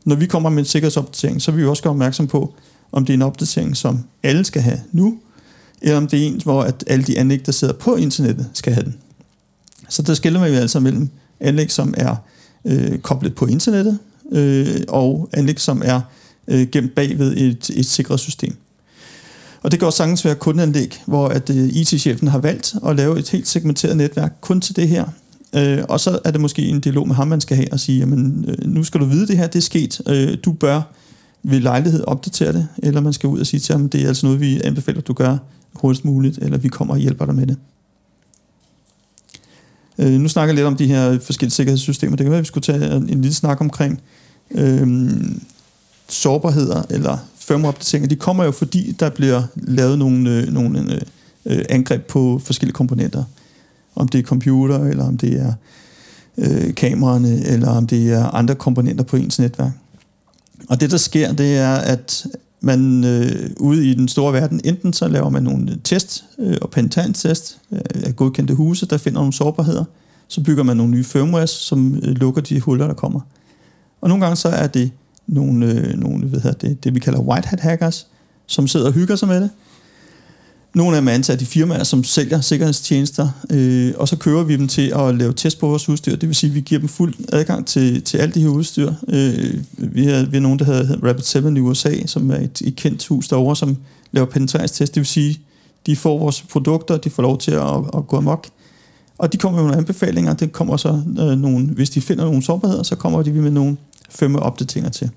[0.05, 2.55] når vi kommer med en sikkerhedsopdatering, så vil vi også gøre opmærksom på,
[2.95, 5.19] om det er en opdatering, som alle skal have nu,
[5.83, 8.73] eller om det er en, hvor at alle de anlæg, der sidder på internettet, skal
[8.73, 8.95] have den.
[9.89, 11.09] Så der skiller man jo altså mellem
[11.41, 12.17] anlæg, som er
[12.65, 13.99] øh, koblet på internettet,
[14.33, 16.01] øh, og anlæg, som er
[16.49, 18.57] øh, gemt bagved et, et sikkerhedssystem.
[19.63, 23.19] Og det kan også sagtens være kundeanlæg, hvor at øh, IT-chefen har valgt at lave
[23.19, 25.05] et helt segmenteret netværk kun til det her.
[25.55, 27.99] Øh, og så er det måske en dialog med ham, man skal have og sige,
[27.99, 30.01] jamen øh, nu skal du vide det her, det er sket.
[30.09, 30.83] Øh, du bør
[31.45, 34.27] ved lejlighed opdatere det, eller man skal ud og sige til ham, det er altså
[34.27, 35.37] noget, vi anbefaler, at du gør
[35.75, 37.57] hurtigst muligt, eller vi kommer og hjælper dig med det.
[39.99, 42.17] Øh, nu snakker jeg lidt om de her forskellige sikkerhedssystemer.
[42.17, 44.01] Det kan være, at vi skulle tage en, lille snak omkring
[44.51, 45.11] øh,
[46.09, 48.09] sårbarheder eller firmwareopdateringer.
[48.09, 51.01] De kommer jo, fordi der bliver lavet nogle, øh, nogle øh,
[51.47, 53.25] øh, angreb på forskellige komponenter.
[53.95, 55.53] Om det er computer, eller om det er
[56.39, 59.73] øh, kameraerne, eller om det er andre komponenter på ens netværk.
[60.69, 62.27] Og det, der sker, det er, at
[62.61, 66.71] man øh, ude i den store verden, enten så laver man nogle test øh, og
[66.71, 69.85] pentantest øh, af godkendte huse, der finder nogle sårbarheder,
[70.29, 73.21] så bygger man nogle nye firmwares, som øh, lukker de huller, der kommer.
[74.01, 74.91] Og nogle gange så er det
[75.27, 78.07] nogle, øh, nogle hvad hedder det, det, vi kalder white hat hackers,
[78.47, 79.51] som sidder og hygger sig med det,
[80.75, 84.57] nogle af dem er ansat i firmaer, som sælger sikkerhedstjenester, øh, og så kører vi
[84.57, 86.17] dem til at lave test på vores udstyr.
[86.17, 88.93] Det vil sige, at vi giver dem fuld adgang til, til alt det her udstyr.
[89.09, 92.77] Øh, vi, har, vi har nogen, der hedder Rapid7 i USA, som er et, et
[92.77, 93.77] kendt hus derovre, som
[94.13, 94.95] laver penetreringstest.
[94.95, 95.41] Det vil sige,
[95.87, 98.49] de får vores produkter, de får lov til at, at gå amok.
[99.19, 100.35] Og de kommer med nogle anbefalinger.
[100.35, 103.77] Det kommer så øh, nogle, hvis de finder nogle sårbarheder, så kommer de med nogle
[104.11, 105.11] firmware opdateringer til.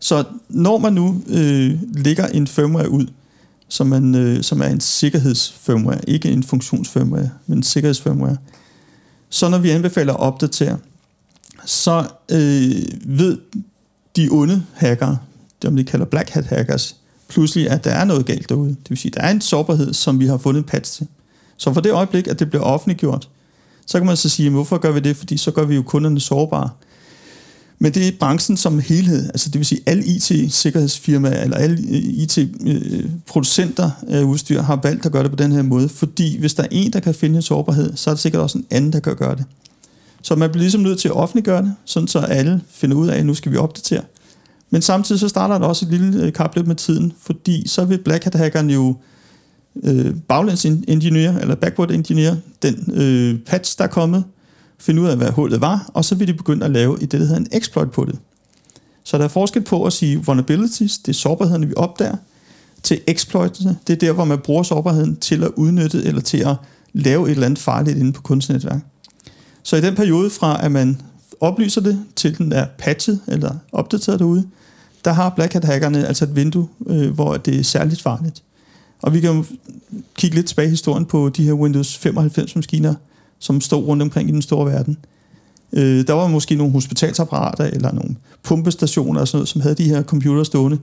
[0.00, 3.06] Så når man nu øh, lægger en firmware ud,
[3.68, 8.36] som, man, øh, som er en sikkerhedsfirmware, ikke en funktionsfirmware, men en sikkerhedsfirmware.
[9.30, 10.78] Så når vi anbefaler at opdatere,
[11.64, 13.38] så øh, ved
[14.16, 15.18] de onde hackere,
[15.62, 16.96] dem de kalder black hat hackers,
[17.28, 18.68] pludselig, at der er noget galt derude.
[18.68, 21.06] Det vil sige, at der er en sårbarhed, som vi har fundet en patch til.
[21.56, 23.28] Så for det øjeblik, at det bliver offentliggjort,
[23.86, 25.16] så kan man så sige, hvorfor gør vi det?
[25.16, 26.70] Fordi så gør vi jo kunderne sårbare.
[27.78, 33.90] Men det er branchen som helhed, altså det vil sige, alle IT-sikkerhedsfirmaer eller alle IT-producenter
[34.08, 36.68] af udstyr har valgt at gøre det på den her måde, fordi hvis der er
[36.70, 39.16] en, der kan finde en sårbarhed, så er der sikkert også en anden, der kan
[39.16, 39.44] gøre det.
[40.22, 43.18] Så man bliver ligesom nødt til at offentliggøre det, sådan så alle finder ud af,
[43.18, 44.02] at nu skal vi opdatere.
[44.70, 47.98] Men samtidig så starter der også et lille øh, kapløb med tiden, fordi så vil
[47.98, 48.96] Black Hat hackeren jo
[49.84, 54.24] øh, baglæns ingeniør, eller backward ingeniør, den øh, patch, der er kommet,
[54.78, 57.20] finde ud af, hvad hullet var, og så vil de begynde at lave i det,
[57.20, 58.18] der hedder en exploit på det.
[59.04, 62.16] Så der er forskel på at sige vulnerabilities, det er sårbarheden, vi opdager,
[62.82, 66.56] til exploits, det er der, hvor man bruger sårbarheden til at udnytte, eller til at
[66.92, 68.80] lave et eller andet farligt inde på kunstnetværk.
[69.62, 71.00] Så i den periode fra, at man
[71.40, 74.46] oplyser det, til den er patchet, eller opdateret derude,
[75.04, 78.42] der har Black Hat hackerne altså et vindue, øh, hvor det er særligt farligt.
[79.02, 79.46] Og vi kan
[80.14, 82.94] kigge lidt tilbage i historien på de her Windows 95 maskiner,
[83.38, 84.96] som stod rundt omkring i den store verden.
[85.72, 89.88] Øh, der var måske nogle hospitalsapparater eller nogle pumpestationer og sådan noget, som havde de
[89.88, 90.78] her computer stående.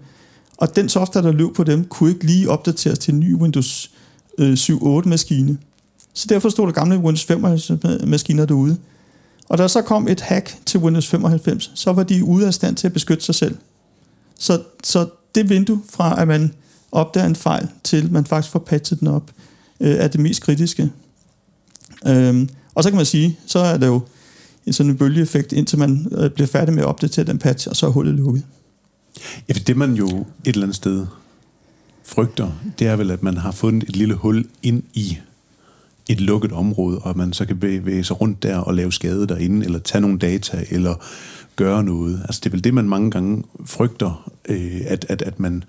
[0.58, 3.92] Og den software, der løb på dem, kunne ikke lige opdateres til en ny Windows
[4.38, 5.58] øh, 7.8 maskine.
[6.14, 7.72] Så derfor stod der gamle Windows 95
[8.08, 8.78] maskiner derude.
[9.50, 12.76] Og da så kom et hack til Windows 95, så var de ude af stand
[12.76, 13.58] til at beskytte sig selv.
[14.40, 16.54] Så, så det vindue fra, at man
[16.92, 19.32] opdager en fejl, til man faktisk får patchet den op,
[19.80, 20.92] øh, er det mest kritiske.
[22.08, 24.02] Øhm, og så kan man sige, så er det jo
[24.66, 27.76] en sådan en bølgeeffekt, indtil man øh, bliver færdig med at opdatere den patch, og
[27.76, 28.44] så er hullet lukket.
[29.50, 31.06] Ja, for det man jo et eller andet sted
[32.04, 35.18] frygter, det er vel, at man har fundet et lille hul ind i
[36.10, 39.66] et lukket område, og man så kan bevæge sig rundt der og lave skade derinde,
[39.66, 40.96] eller tage nogle data, eller
[41.56, 42.22] gøre noget.
[42.24, 45.64] Altså det er vel det, man mange gange frygter, øh, at, at, at man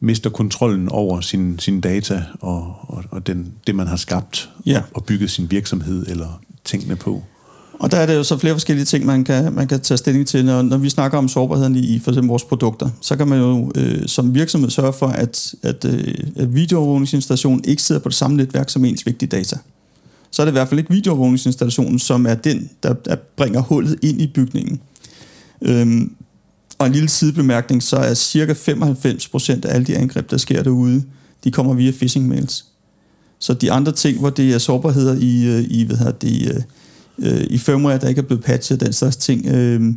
[0.00, 4.82] mister kontrollen over sin, sin data og, og, og den, det, man har skabt ja.
[4.94, 7.22] og bygget sin virksomhed eller tingene på.
[7.80, 10.26] Og der er det jo så flere forskellige ting, man kan, man kan tage stilling
[10.26, 10.44] til.
[10.44, 13.72] Når, når vi snakker om sårbarheden i for eksempel vores produkter, så kan man jo
[13.74, 18.36] øh, som virksomhed sørge for, at, at, øh, at videoovervågningsinstallationen ikke sidder på det samme
[18.36, 19.56] netværk som ens vigtige data.
[20.30, 23.98] Så er det i hvert fald ikke videoovervågningsinstallationen, som er den, der, der bringer hullet
[24.02, 24.80] ind i bygningen.
[25.62, 26.12] Øhm,
[26.80, 31.02] og en lille sidebemærkning, så er cirka 95% af alle de angreb, der sker derude,
[31.44, 32.64] de kommer via phishing mails.
[33.38, 36.64] Så de andre ting, hvor det er sårbarheder i, øh, i, hvad hedder det,
[37.18, 39.94] øh, øh, i firmware, der ikke er blevet patchet, den slags ting, øh,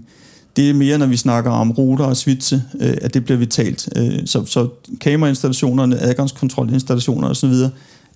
[0.55, 3.89] det er mere, når vi snakker om router og switche, øh, at det bliver vitalt.
[3.95, 4.69] Øh, så, så
[5.01, 7.69] kamerainstallationerne, adgangskontrolinstallationer osv., øh,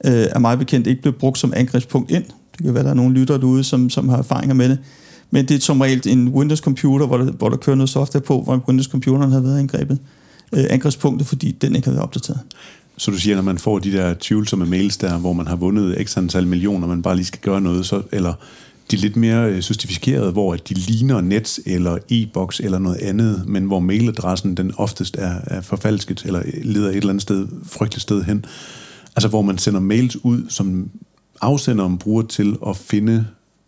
[0.06, 2.24] er meget bekendt ikke blevet brugt som angrebspunkt ind.
[2.58, 4.78] Det kan være, der er nogle lyttere derude, som, som har erfaringer med det.
[5.32, 8.42] Men det er som regel en Windows-computer, hvor der, hvor der kører noget software på,
[8.42, 10.00] hvor Windows-computeren har været angrebet.
[10.54, 12.40] Øh, angrebspunktet, fordi den ikke har været opdateret.
[12.98, 16.08] Så du siger, når man får de der tvivlsomme mails der, hvor man har vundet
[16.08, 18.34] x antal millioner, man bare lige skal gøre noget, så, eller
[18.92, 23.64] de lidt mere øh, sofistifikerede, hvor de ligner Nets eller e-boks eller noget andet, men
[23.64, 28.02] hvor mailadressen den oftest er, er forfalsket, eller øh, leder et eller andet sted, frygteligt
[28.02, 28.46] sted hen.
[29.16, 30.90] Altså hvor man sender mails ud, som
[31.42, 33.26] afsenderen bruger til at finde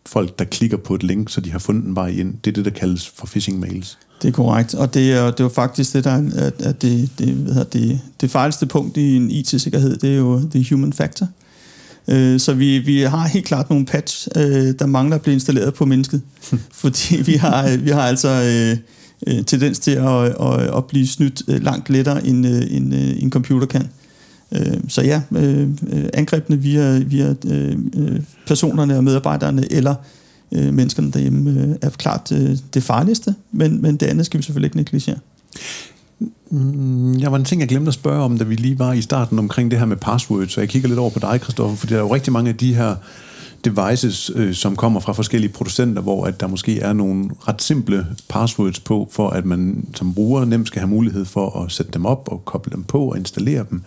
[0.09, 2.33] folk, der klikker på et link, så de har fundet en vej ind.
[2.43, 3.97] Det er det, der kaldes for phishing mails.
[4.21, 7.09] Det er korrekt, og det er, det er jo faktisk det, der er, at det,
[7.19, 11.27] det, hvad det, det fejleste punkt i en IT-sikkerhed, det er jo the human factor.
[12.07, 15.73] Øh, så vi, vi har helt klart nogle patch, øh, der mangler at blive installeret
[15.73, 16.21] på mennesket,
[16.81, 18.29] fordi vi har, vi har altså
[19.27, 23.89] øh, tendens til at, at, at blive snydt langt lettere, end, end en computer kan.
[24.51, 27.77] Øh, så ja, øh, øh, angrebene via, via øh,
[28.47, 29.95] personerne og medarbejderne eller
[30.51, 32.29] menneskerne derhjemme er klart
[32.73, 35.17] det farligste, men, men det andet skal vi selvfølgelig ikke negligere.
[36.49, 39.01] Mm, jeg var en ting, jeg glemte at spørge om, da vi lige var i
[39.01, 41.87] starten omkring det her med passwords, så jeg kigger lidt over på dig, Kristoffer, for
[41.87, 42.95] der er jo rigtig mange af de her
[43.65, 48.07] devices, øh, som kommer fra forskellige producenter, hvor at der måske er nogle ret simple
[48.29, 52.05] passwords på, for at man som bruger nemt skal have mulighed for at sætte dem
[52.05, 53.81] op og koble dem på og installere dem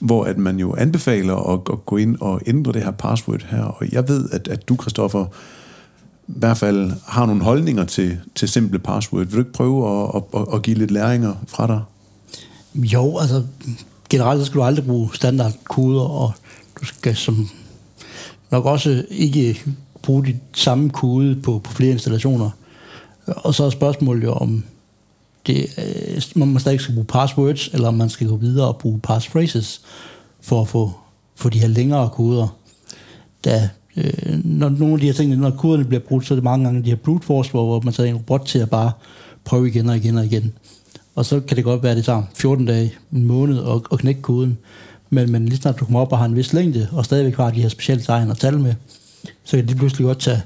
[0.00, 3.62] hvor at man jo anbefaler at, at gå ind og ændre det her password her.
[3.62, 5.26] Og jeg ved, at, at du, Christoffer,
[6.28, 9.24] i hvert fald har nogle holdninger til, til simple password.
[9.24, 11.80] Vil du ikke prøve at, at, at give lidt læringer fra dig?
[12.74, 13.44] Jo, altså
[14.10, 16.32] generelt skal du aldrig bruge standardkoder, og
[16.80, 17.48] du skal som
[18.50, 19.64] nok også ikke
[20.02, 22.50] bruge de samme kode på, på flere installationer.
[23.26, 24.64] Og så er spørgsmålet jo, om
[25.48, 29.80] Øh, man stadig skal bruge passwords, eller om man skal gå videre og bruge passphrases,
[30.40, 30.92] for at få,
[31.36, 32.56] for de her længere koder.
[33.44, 36.44] Da, øh, når nogle af de her ting, når koderne bliver brudt, så er det
[36.44, 38.92] mange gange de her brute force, hvor, hvor man tager en robot til at bare
[39.44, 40.52] prøve igen og igen og igen.
[41.14, 43.98] Og så kan det godt være, at det tager 14 dage, en måned at, at
[43.98, 44.58] knække koden.
[45.10, 47.50] Men, men lige snart du kommer op og har en vis længde, og stadigvæk har
[47.50, 48.74] de her specielle tegn og tal med,
[49.44, 50.42] så kan det pludselig godt tage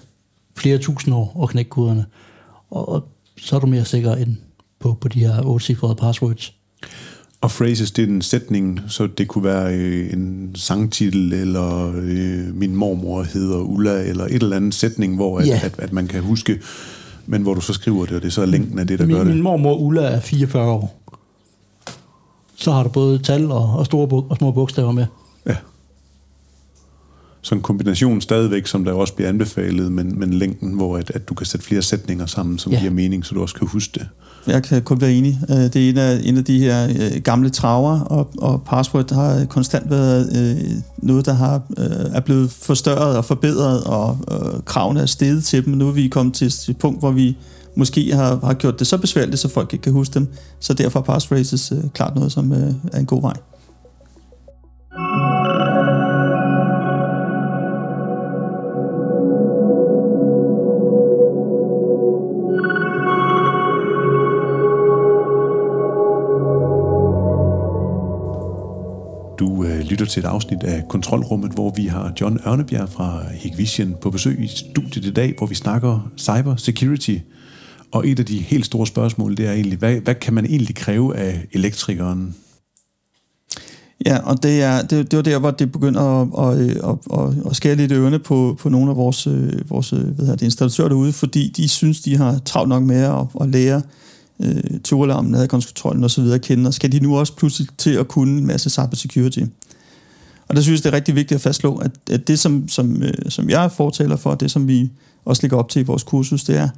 [0.57, 2.07] flere tusind år at knække koderne.
[2.71, 4.37] Og, og så er du mere sikker end
[4.85, 6.53] på, på de her 8-cifrede passwords.
[7.41, 12.55] Og phrases, det er en sætning, så det kunne være øh, en sangtitel, eller øh,
[12.57, 15.61] min mormor hedder Ulla, eller et eller andet sætning, hvor at, Ja.
[15.65, 16.61] at, at man kan huske,
[17.27, 19.17] men hvor du så skriver det, og det så er længden af det, der min,
[19.17, 19.33] gør det.
[19.35, 21.01] Min mormor Ulla er 44 år.
[22.57, 25.07] Så har du både tal og, og store og små bogstaver med.
[27.45, 31.29] Så en kombination stadigvæk, som der også bliver anbefalet, men, men længden, hvor at, at
[31.29, 32.79] du kan sætte flere sætninger sammen, som Ja.
[32.81, 34.09] giver mening, så du også kan huske det.
[34.47, 35.39] Jeg kan kun være enig.
[35.51, 39.15] Øh, Det er en af, en af de her øh, gamle traver, og, og password
[39.15, 44.63] har konstant været øh, noget, der har, øh, er blevet forstørret og forbedret, og øh,
[44.65, 45.73] kravene er steget til dem.
[45.75, 47.37] Nu er vi kommet til et punkt, hvor vi
[47.77, 50.29] måske har, har gjort det så besværligt, så folk ikke kan huske dem.
[50.61, 53.35] Så derfor er passphrases øh, klart noget, som øh, er en god vej.
[69.85, 74.11] Øh, lytter til et afsnit af Kontrolrummet, hvor vi har John Ørnebjerg fra Hikvision på
[74.11, 77.17] besøg i studiet i dag, hvor vi snakker cyber security.
[77.93, 80.75] Og et af de helt store spørgsmål, det er egentlig, hvad, hvad kan man egentlig
[80.75, 82.35] kræve af elektrikeren?
[84.07, 87.51] Ja, og det, er, det, det var der, hvor det begynder at, at, at, at,
[87.51, 90.37] at skære lidt i ørerne på, på nogle af vores, øh, vores øh, hvad hedder
[90.37, 93.83] det, installatører derude, fordi de synes, de har travlt nok med at, at lære
[94.43, 96.25] øh, turalarmen, adgangskontrollen osv.
[96.25, 99.41] at kende, og skal de nu også pludselig til at kunne en masse cyber security.
[100.49, 103.03] Og der synes jeg, det er rigtig vigtigt at fastslå, at, at det, som, som,
[103.03, 104.91] øh, som jeg fortæller for, det som vi
[105.25, 106.69] også ligger op til i vores kursus, det er,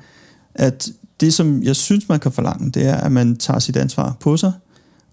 [0.55, 0.89] at
[1.21, 4.37] det, som jeg synes, man kan forlange, det er, at man tager sit ansvar på
[4.37, 4.53] sig,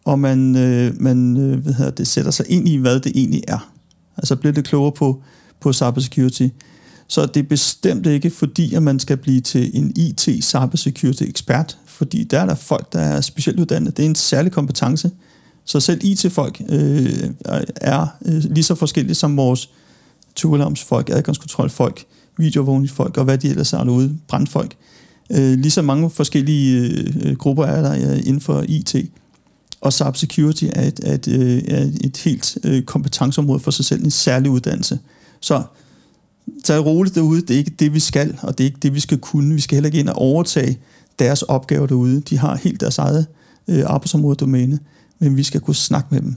[0.05, 3.43] og man, øh, man øh, hvad hedder det, sætter sig ind i, hvad det egentlig
[3.47, 3.71] er.
[4.17, 5.21] Altså bliver det klogere på,
[5.59, 6.47] på cybersecurity.
[7.07, 11.77] Så det er bestemt ikke fordi, at man skal blive til en IT cybersecurity ekspert,
[11.85, 13.97] fordi der er der folk, der er specielt uddannet.
[13.97, 15.11] Det er en særlig kompetence.
[15.65, 17.29] Så selv IT-folk øh,
[17.75, 19.69] er øh, lige så forskellige som vores
[20.35, 22.03] togalarmsfolk, adgangskontrolfolk,
[22.37, 24.75] videoovervågningsfolk og hvad de ellers er derude, brandfolk.
[25.29, 26.89] Øh, lige så mange forskellige
[27.23, 28.95] øh, grupper er der øh, inden for IT.
[29.81, 34.03] Og cybersecurity er et, er et, øh, er et helt øh, kompetenceområde for sig selv,
[34.03, 34.99] en særlig uddannelse.
[35.39, 35.63] Så
[36.63, 38.99] tag roligt derude, det er ikke det, vi skal, og det er ikke det, vi
[38.99, 39.55] skal kunne.
[39.55, 40.79] Vi skal heller ikke ind og overtage
[41.19, 42.21] deres opgaver derude.
[42.21, 43.25] De har helt deres eget
[43.67, 44.79] øh, arbejdsområde domæne,
[45.19, 46.35] men vi skal kunne snakke med dem.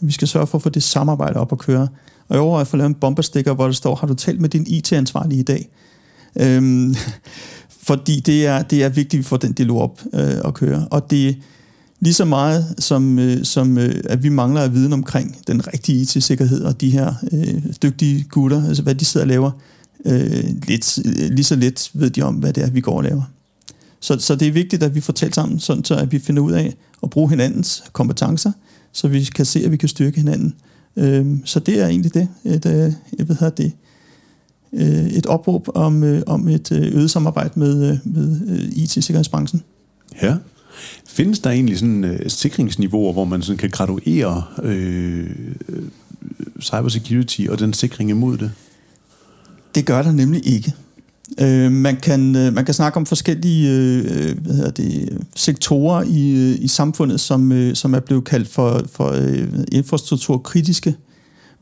[0.00, 1.88] Vi skal sørge for at få det samarbejde op at køre.
[2.28, 4.48] Og jeg overvejer at få lavet en bomberstikker, hvor der står, har du talt med
[4.48, 5.68] din IT-ansvarlige i dag?
[6.36, 6.94] Øhm,
[7.88, 10.88] fordi det er, det er vigtigt, at vi får den dialog op øh, at køre.
[10.90, 11.32] Og det er
[12.00, 16.00] lige så meget, som, øh, som øh, at vi mangler at viden omkring den rigtige
[16.00, 19.50] IT-sikkerhed, og de her øh, dygtige gutter, altså hvad de sidder og laver,
[20.04, 23.02] øh, lidt, øh, lige så lidt ved de om, hvad det er, vi går og
[23.02, 23.22] laver.
[24.00, 26.42] Så, så det er vigtigt, at vi får talt sammen, sådan så at vi finder
[26.42, 28.52] ud af at bruge hinandens kompetencer,
[28.92, 30.54] så vi kan se, at vi kan styrke hinanden.
[30.96, 33.72] Øhm, så det er egentlig det, et, øh, jeg ved, det,
[34.72, 39.62] øh, et opråb om, øh, om et øh, øget samarbejde med, øh, med øh, IT-sikkerhedsbranchen.
[40.22, 40.36] Ja.
[41.06, 45.30] Findes der egentlig sådan øh, sikringsniveauer, hvor man sådan kan graduere øh,
[46.60, 48.50] cybersecurity og den sikring imod det?
[49.74, 50.74] Det gør der nemlig ikke.
[51.40, 56.02] Øh, man, kan, øh, man kan snakke om forskellige øh, øh hvad hedder det, sektorer
[56.02, 60.94] i, øh, i samfundet, som, øh, som er blevet kaldt for, for øh, infrastrukturkritiske.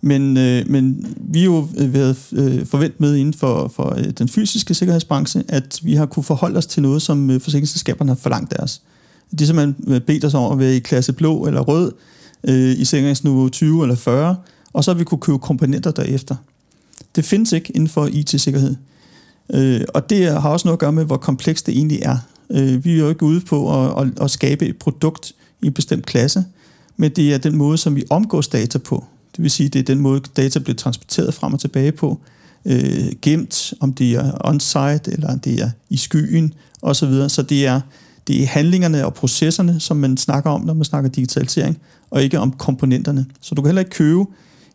[0.00, 4.11] Men, øh, men vi har jo øh, været øh, forventet med inden for, for øh,
[4.18, 8.16] den fysiske sikkerhedsbranche, at vi har kunne forholde os til noget, som øh, forsikringsselskaberne har
[8.16, 8.83] forlangt af os.
[9.31, 11.92] De har simpelthen bedt os om at være i klasse blå eller rød,
[12.44, 14.37] øh, i sikkerhedsniveau 20 eller 40,
[14.72, 16.37] og så har vi kunne købe komponenter derefter.
[17.16, 18.76] Det findes ikke inden for IT-sikkerhed.
[19.54, 22.16] Øh, og det har også noget at gøre med, hvor komplekst det egentlig er.
[22.50, 25.32] Øh, vi er jo ikke ude på at, at, at skabe et produkt
[25.62, 26.44] i en bestemt klasse,
[26.96, 29.04] men det er den måde, som vi omgås data på.
[29.37, 32.20] Det vil sige, det er den måde, data bliver transporteret frem og tilbage på,
[32.64, 37.28] øh, gemt, om det er on-site, eller om det er i skyen, osv.
[37.28, 37.80] Så det er,
[38.26, 41.78] det er handlingerne og processerne, som man snakker om, når man snakker digitalisering,
[42.11, 43.26] og ikke om komponenterne.
[43.40, 44.24] Så du kan heller ikke købe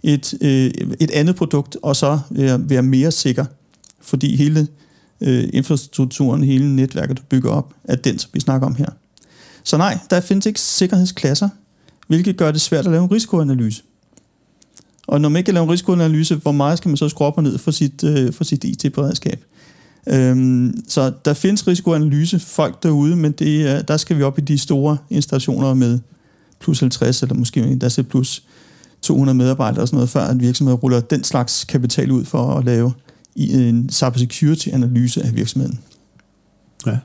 [0.04, 3.46] et, øh, et andet produkt, og så øh, være mere sikker,
[4.02, 4.68] fordi hele
[5.22, 8.90] øh, infrastrukturen, hele netværket, du bygger op, er den, som vi snakker om her.
[9.64, 11.50] Så nej, der findes ikke sikkerhedsklasser,
[12.08, 13.84] hvilket gør det svært at lave en risikoanalyse.
[15.08, 17.38] Og når man ikke kan lave en risikoanalyse, hvor meget skal man så skrue op
[17.38, 19.46] og ned for sit, øh, for sit IT-beredskab?
[20.08, 24.42] Øhm, så der findes risikoanalyse folk derude, men det, er, der skal vi op i
[24.42, 26.00] de store installationer med
[26.60, 28.44] plus 50, eller måske endda til plus
[29.02, 32.66] 200 medarbejdere og sådan noget, før at virksomheder ruller den slags kapital ud for at
[32.66, 32.94] lave
[33.36, 35.80] en cybersecurity-analyse af virksomheden.
[36.86, 36.98] Ja.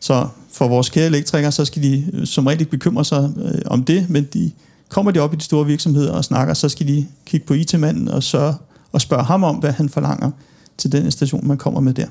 [0.00, 3.60] Så for vores kære elektrikere, så skal de øh, som regel ikke bekymre sig øh,
[3.66, 4.50] om det, men de
[4.88, 8.08] kommer de op i de store virksomheder og snakker, så skal de kigge på IT-manden
[8.08, 8.54] og, sørge,
[8.92, 10.30] og spørge ham om, hvad han forlanger
[10.78, 12.06] til den station, man kommer med der.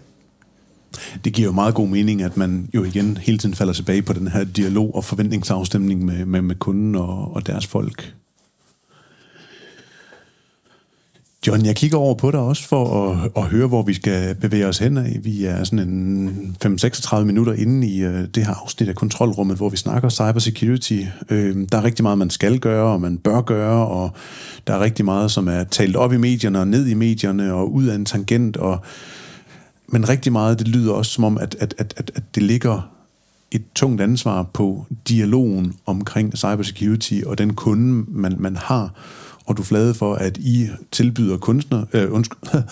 [1.24, 4.14] Det giver jo meget god mening, at man jo igen hele tiden falder tilbage på
[4.14, 8.14] den her dialog og forventningsafstemning med, med, med kunden og, og deres folk.
[11.48, 14.68] John, jeg kigger over på dig også for at, at høre, hvor vi skal bevæge
[14.68, 15.20] os hen af.
[15.24, 19.70] Vi er sådan en 5-36 minutter inde i uh, det her afsnit af kontrolrummet, hvor
[19.70, 21.02] vi snakker cybersecurity.
[21.32, 21.38] Uh,
[21.72, 24.12] der er rigtig meget, man skal gøre, og man bør gøre, og
[24.68, 27.74] der er rigtig meget, som er talt op i medierne og ned i medierne og
[27.74, 28.58] ud af en tangent.
[28.58, 28.80] Og,
[29.88, 32.90] men rigtig meget, det lyder også som om, at, at, at, at, at det ligger
[33.52, 38.94] et tungt ansvar på dialogen omkring cybersecurity og den kunde, man, man har
[39.48, 42.40] og du flade for, at I tilbyder kunstner, øh, undskyld,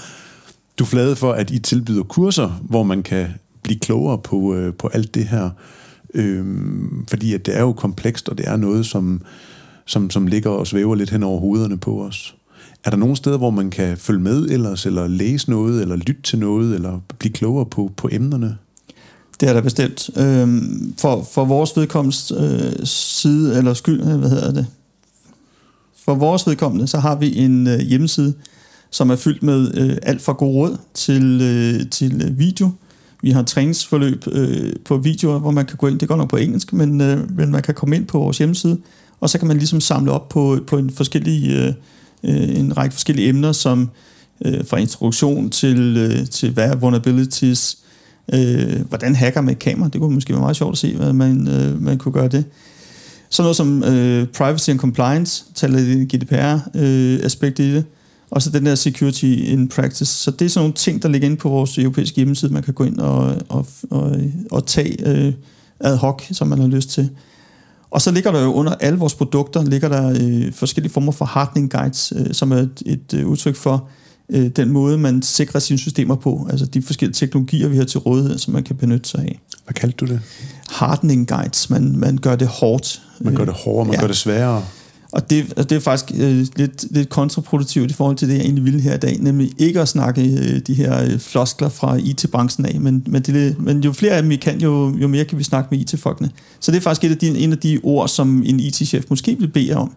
[0.79, 3.27] du flade for, at I tilbyder kurser, hvor man kan
[3.63, 5.49] blive klogere på, øh, på alt det her.
[6.13, 6.45] Øh,
[7.09, 9.21] fordi at det er jo komplekst, og det er noget, som,
[9.85, 12.35] som, som ligger og svæver lidt hen over hovederne på os.
[12.83, 16.21] Er der nogle steder, hvor man kan følge med ellers, eller læse noget, eller lytte
[16.21, 18.57] til noget, eller blive klogere på, på emnerne?
[19.39, 20.09] Det er der bestemt.
[20.17, 20.61] Øh,
[20.97, 24.67] for, for vores vedkommens øh, side, eller skyld, hvad hedder det,
[26.05, 28.33] for vores vedkommende, så har vi en øh, hjemmeside,
[28.89, 32.69] som er fyldt med øh, alt fra god råd til, øh, til øh, video.
[33.21, 36.37] Vi har træningsforløb øh, på videoer, hvor man kan gå ind, det går nok på
[36.37, 38.77] engelsk, men, øh, men man kan komme ind på vores hjemmeside,
[39.19, 41.73] og så kan man ligesom samle op på, på en, forskellig, øh,
[42.23, 43.89] øh en række forskellige emner, som
[44.45, 47.77] øh, fra introduktion til, øh, til hvad er vulnerabilities,
[48.33, 51.13] øh, hvordan hacker med et kamera, det kunne måske være meget sjovt at se, hvad
[51.13, 52.45] man, øh, man kunne gøre det.
[53.35, 57.85] Sådan noget som øh, privacy and compliance, taler det GDPR-aspekt øh, i det,
[58.31, 60.05] og så den der security in practice.
[60.05, 62.73] Så det er sådan nogle ting, der ligger inde på vores europæiske hjemmeside, man kan
[62.73, 64.15] gå ind og, og, og,
[64.51, 65.33] og tage øh,
[65.79, 67.09] ad hoc, som man har lyst til.
[67.89, 71.25] Og så ligger der jo under alle vores produkter, ligger der øh, forskellige former for
[71.25, 75.59] hardening guides, øh, som er et, et øh, udtryk for øh, den måde, man sikrer
[75.59, 76.47] sine systemer på.
[76.49, 79.39] Altså de forskellige teknologier, vi har til rådighed, som man kan benytte sig af.
[79.65, 80.21] Hvad kaldte du det?
[80.69, 81.69] Hardening guides.
[81.69, 83.01] Man, man gør det hårdt.
[83.19, 83.99] Man gør det hårdere, man ja.
[83.99, 84.63] gør det sværere.
[85.15, 88.41] Og det, og det er faktisk øh, lidt, lidt kontraproduktivt i forhold til det, jeg
[88.41, 91.95] egentlig ville her i dag, nemlig ikke at snakke øh, de her øh, floskler fra
[91.95, 95.25] IT-branchen af, men, men, det, men jo flere af dem vi kan, jo, jo mere
[95.25, 96.29] kan vi snakke med IT-folkene.
[96.59, 99.35] Så det er faktisk et af de, en af de ord, som en IT-chef måske
[99.39, 99.91] vil bede om,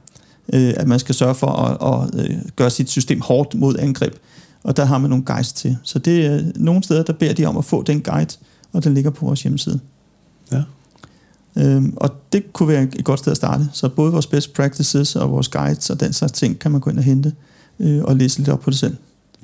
[0.53, 3.77] øh, at man skal sørge for at, at, at øh, gøre sit system hårdt mod
[3.79, 4.15] angreb.
[4.63, 5.77] Og der har man nogle guides til.
[5.83, 8.37] Så det er nogle steder, der beder de om at få den guide,
[8.73, 9.81] og den ligger på vores hjemmeside.
[10.53, 10.63] Ja.
[11.57, 13.69] Øhm, og det kunne være et godt sted at starte.
[13.73, 16.91] Så både vores best practices og vores guides og den slags ting, kan man gå
[16.91, 17.33] ind og hente
[17.79, 18.97] øh, og læse lidt op på det selv.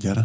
[0.05, 0.25] Ja da.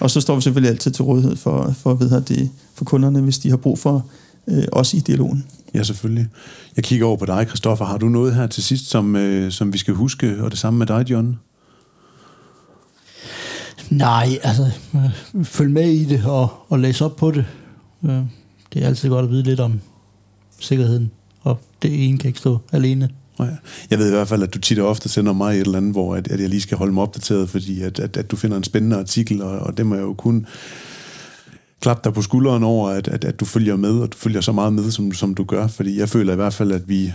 [0.00, 3.38] Og så står vi selvfølgelig altid til rådighed for, for, ved det, for kunderne, hvis
[3.38, 4.06] de har brug for
[4.50, 5.46] øh, os i dialogen.
[5.74, 6.28] Ja, selvfølgelig.
[6.76, 7.84] Jeg kigger over på dig, Christoffer.
[7.84, 10.78] Har du noget her til sidst, som, øh, som vi skal huske, og det samme
[10.78, 11.38] med dig, John?
[13.90, 17.44] Nej, altså, øh, følg med i det og, og læs op på det.
[18.04, 18.22] Øh,
[18.74, 19.80] det er altid godt at vide lidt om
[20.60, 21.10] sikkerheden,
[21.42, 23.08] og det ene kan ikke stå alene.
[23.90, 25.92] Jeg ved i hvert fald, at du tit og ofte sender mig et eller andet,
[25.92, 28.56] hvor at, at jeg lige skal holde mig opdateret, fordi at, at, at du finder
[28.56, 30.46] en spændende artikel, og, og det må jeg jo kun
[31.80, 34.52] klappe dig på skulderen over, at, at, at du følger med, og du følger så
[34.52, 37.12] meget med, som, som du gør, fordi jeg føler i hvert fald, at vi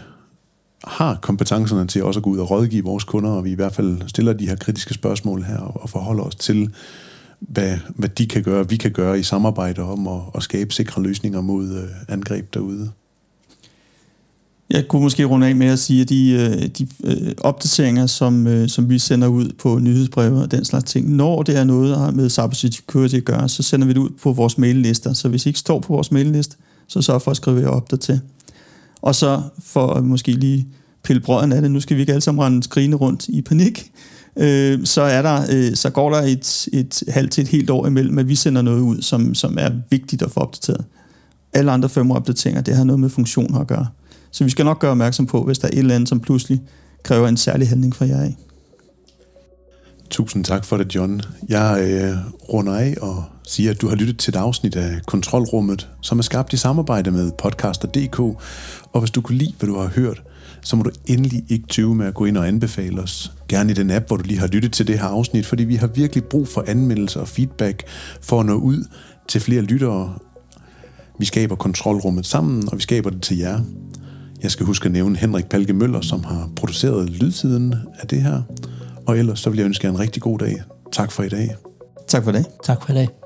[0.84, 3.76] har kompetencerne til også at gå ud og rådgive vores kunder, og vi i hvert
[3.76, 6.74] fald stiller de her kritiske spørgsmål her, og, og forholder os til,
[7.40, 11.02] hvad, hvad de kan gøre, vi kan gøre i samarbejde om at, at skabe sikre
[11.02, 12.92] løsninger mod øh, angreb derude.
[14.70, 18.48] Jeg kunne måske runde af med at sige, at de, øh, de øh, opdateringer, som,
[18.48, 21.90] øh, som vi sender ud på nyhedsbreve og den slags ting, når det er noget,
[21.90, 25.14] der har med cybersecurity at gøre, så sender vi det ud på vores maillister.
[25.14, 26.56] Så hvis I ikke står på vores mailliste,
[26.88, 28.20] så sørg for at skrive jer op til.
[29.02, 30.68] Og så for at måske lige
[31.04, 33.92] pille brøden af det, nu skal vi ikke alle sammen rende skrine rundt i panik,
[34.38, 37.88] øh, så, er der, øh, så går der et, et halvt til et helt år
[37.88, 40.86] imellem, at vi sender noget ud, som, som er vigtigt at få opdateret.
[41.54, 43.88] Alle andre fem opdateringer, det har noget med funktioner at gøre.
[44.36, 46.62] Så vi skal nok gøre opmærksom på, hvis der er et eller andet, som pludselig
[47.04, 48.36] kræver en særlig handling fra jer af.
[50.10, 51.22] Tusind tak for det, John.
[51.50, 52.18] Jeg øh,
[52.54, 56.24] runder af og siger, at du har lyttet til et afsnit af Kontrolrummet, som er
[56.24, 58.20] skabt i samarbejde med podcaster.dk.
[58.94, 60.24] Og hvis du kunne lide, hvad du har hørt,
[60.62, 63.32] så må du endelig ikke tøve med at gå ind og anbefale os.
[63.50, 65.76] Gerne i den app, hvor du lige har lyttet til det her afsnit, fordi vi
[65.76, 67.84] har virkelig brug for anmeldelser og feedback
[68.22, 68.86] for at nå ud
[69.28, 70.14] til flere lyttere.
[71.20, 73.62] Vi skaber kontrolrummet sammen, og vi skaber det til jer.
[74.46, 78.42] Jeg skal huske at nævne Henrik Palke Møller, som har produceret lydsiden af det her.
[79.08, 80.62] Og ellers så vil jeg ønske jer en rigtig god dag.
[80.92, 81.56] Tak for i dag.
[82.08, 82.46] Tak for det.
[82.64, 83.25] Tak for i dag.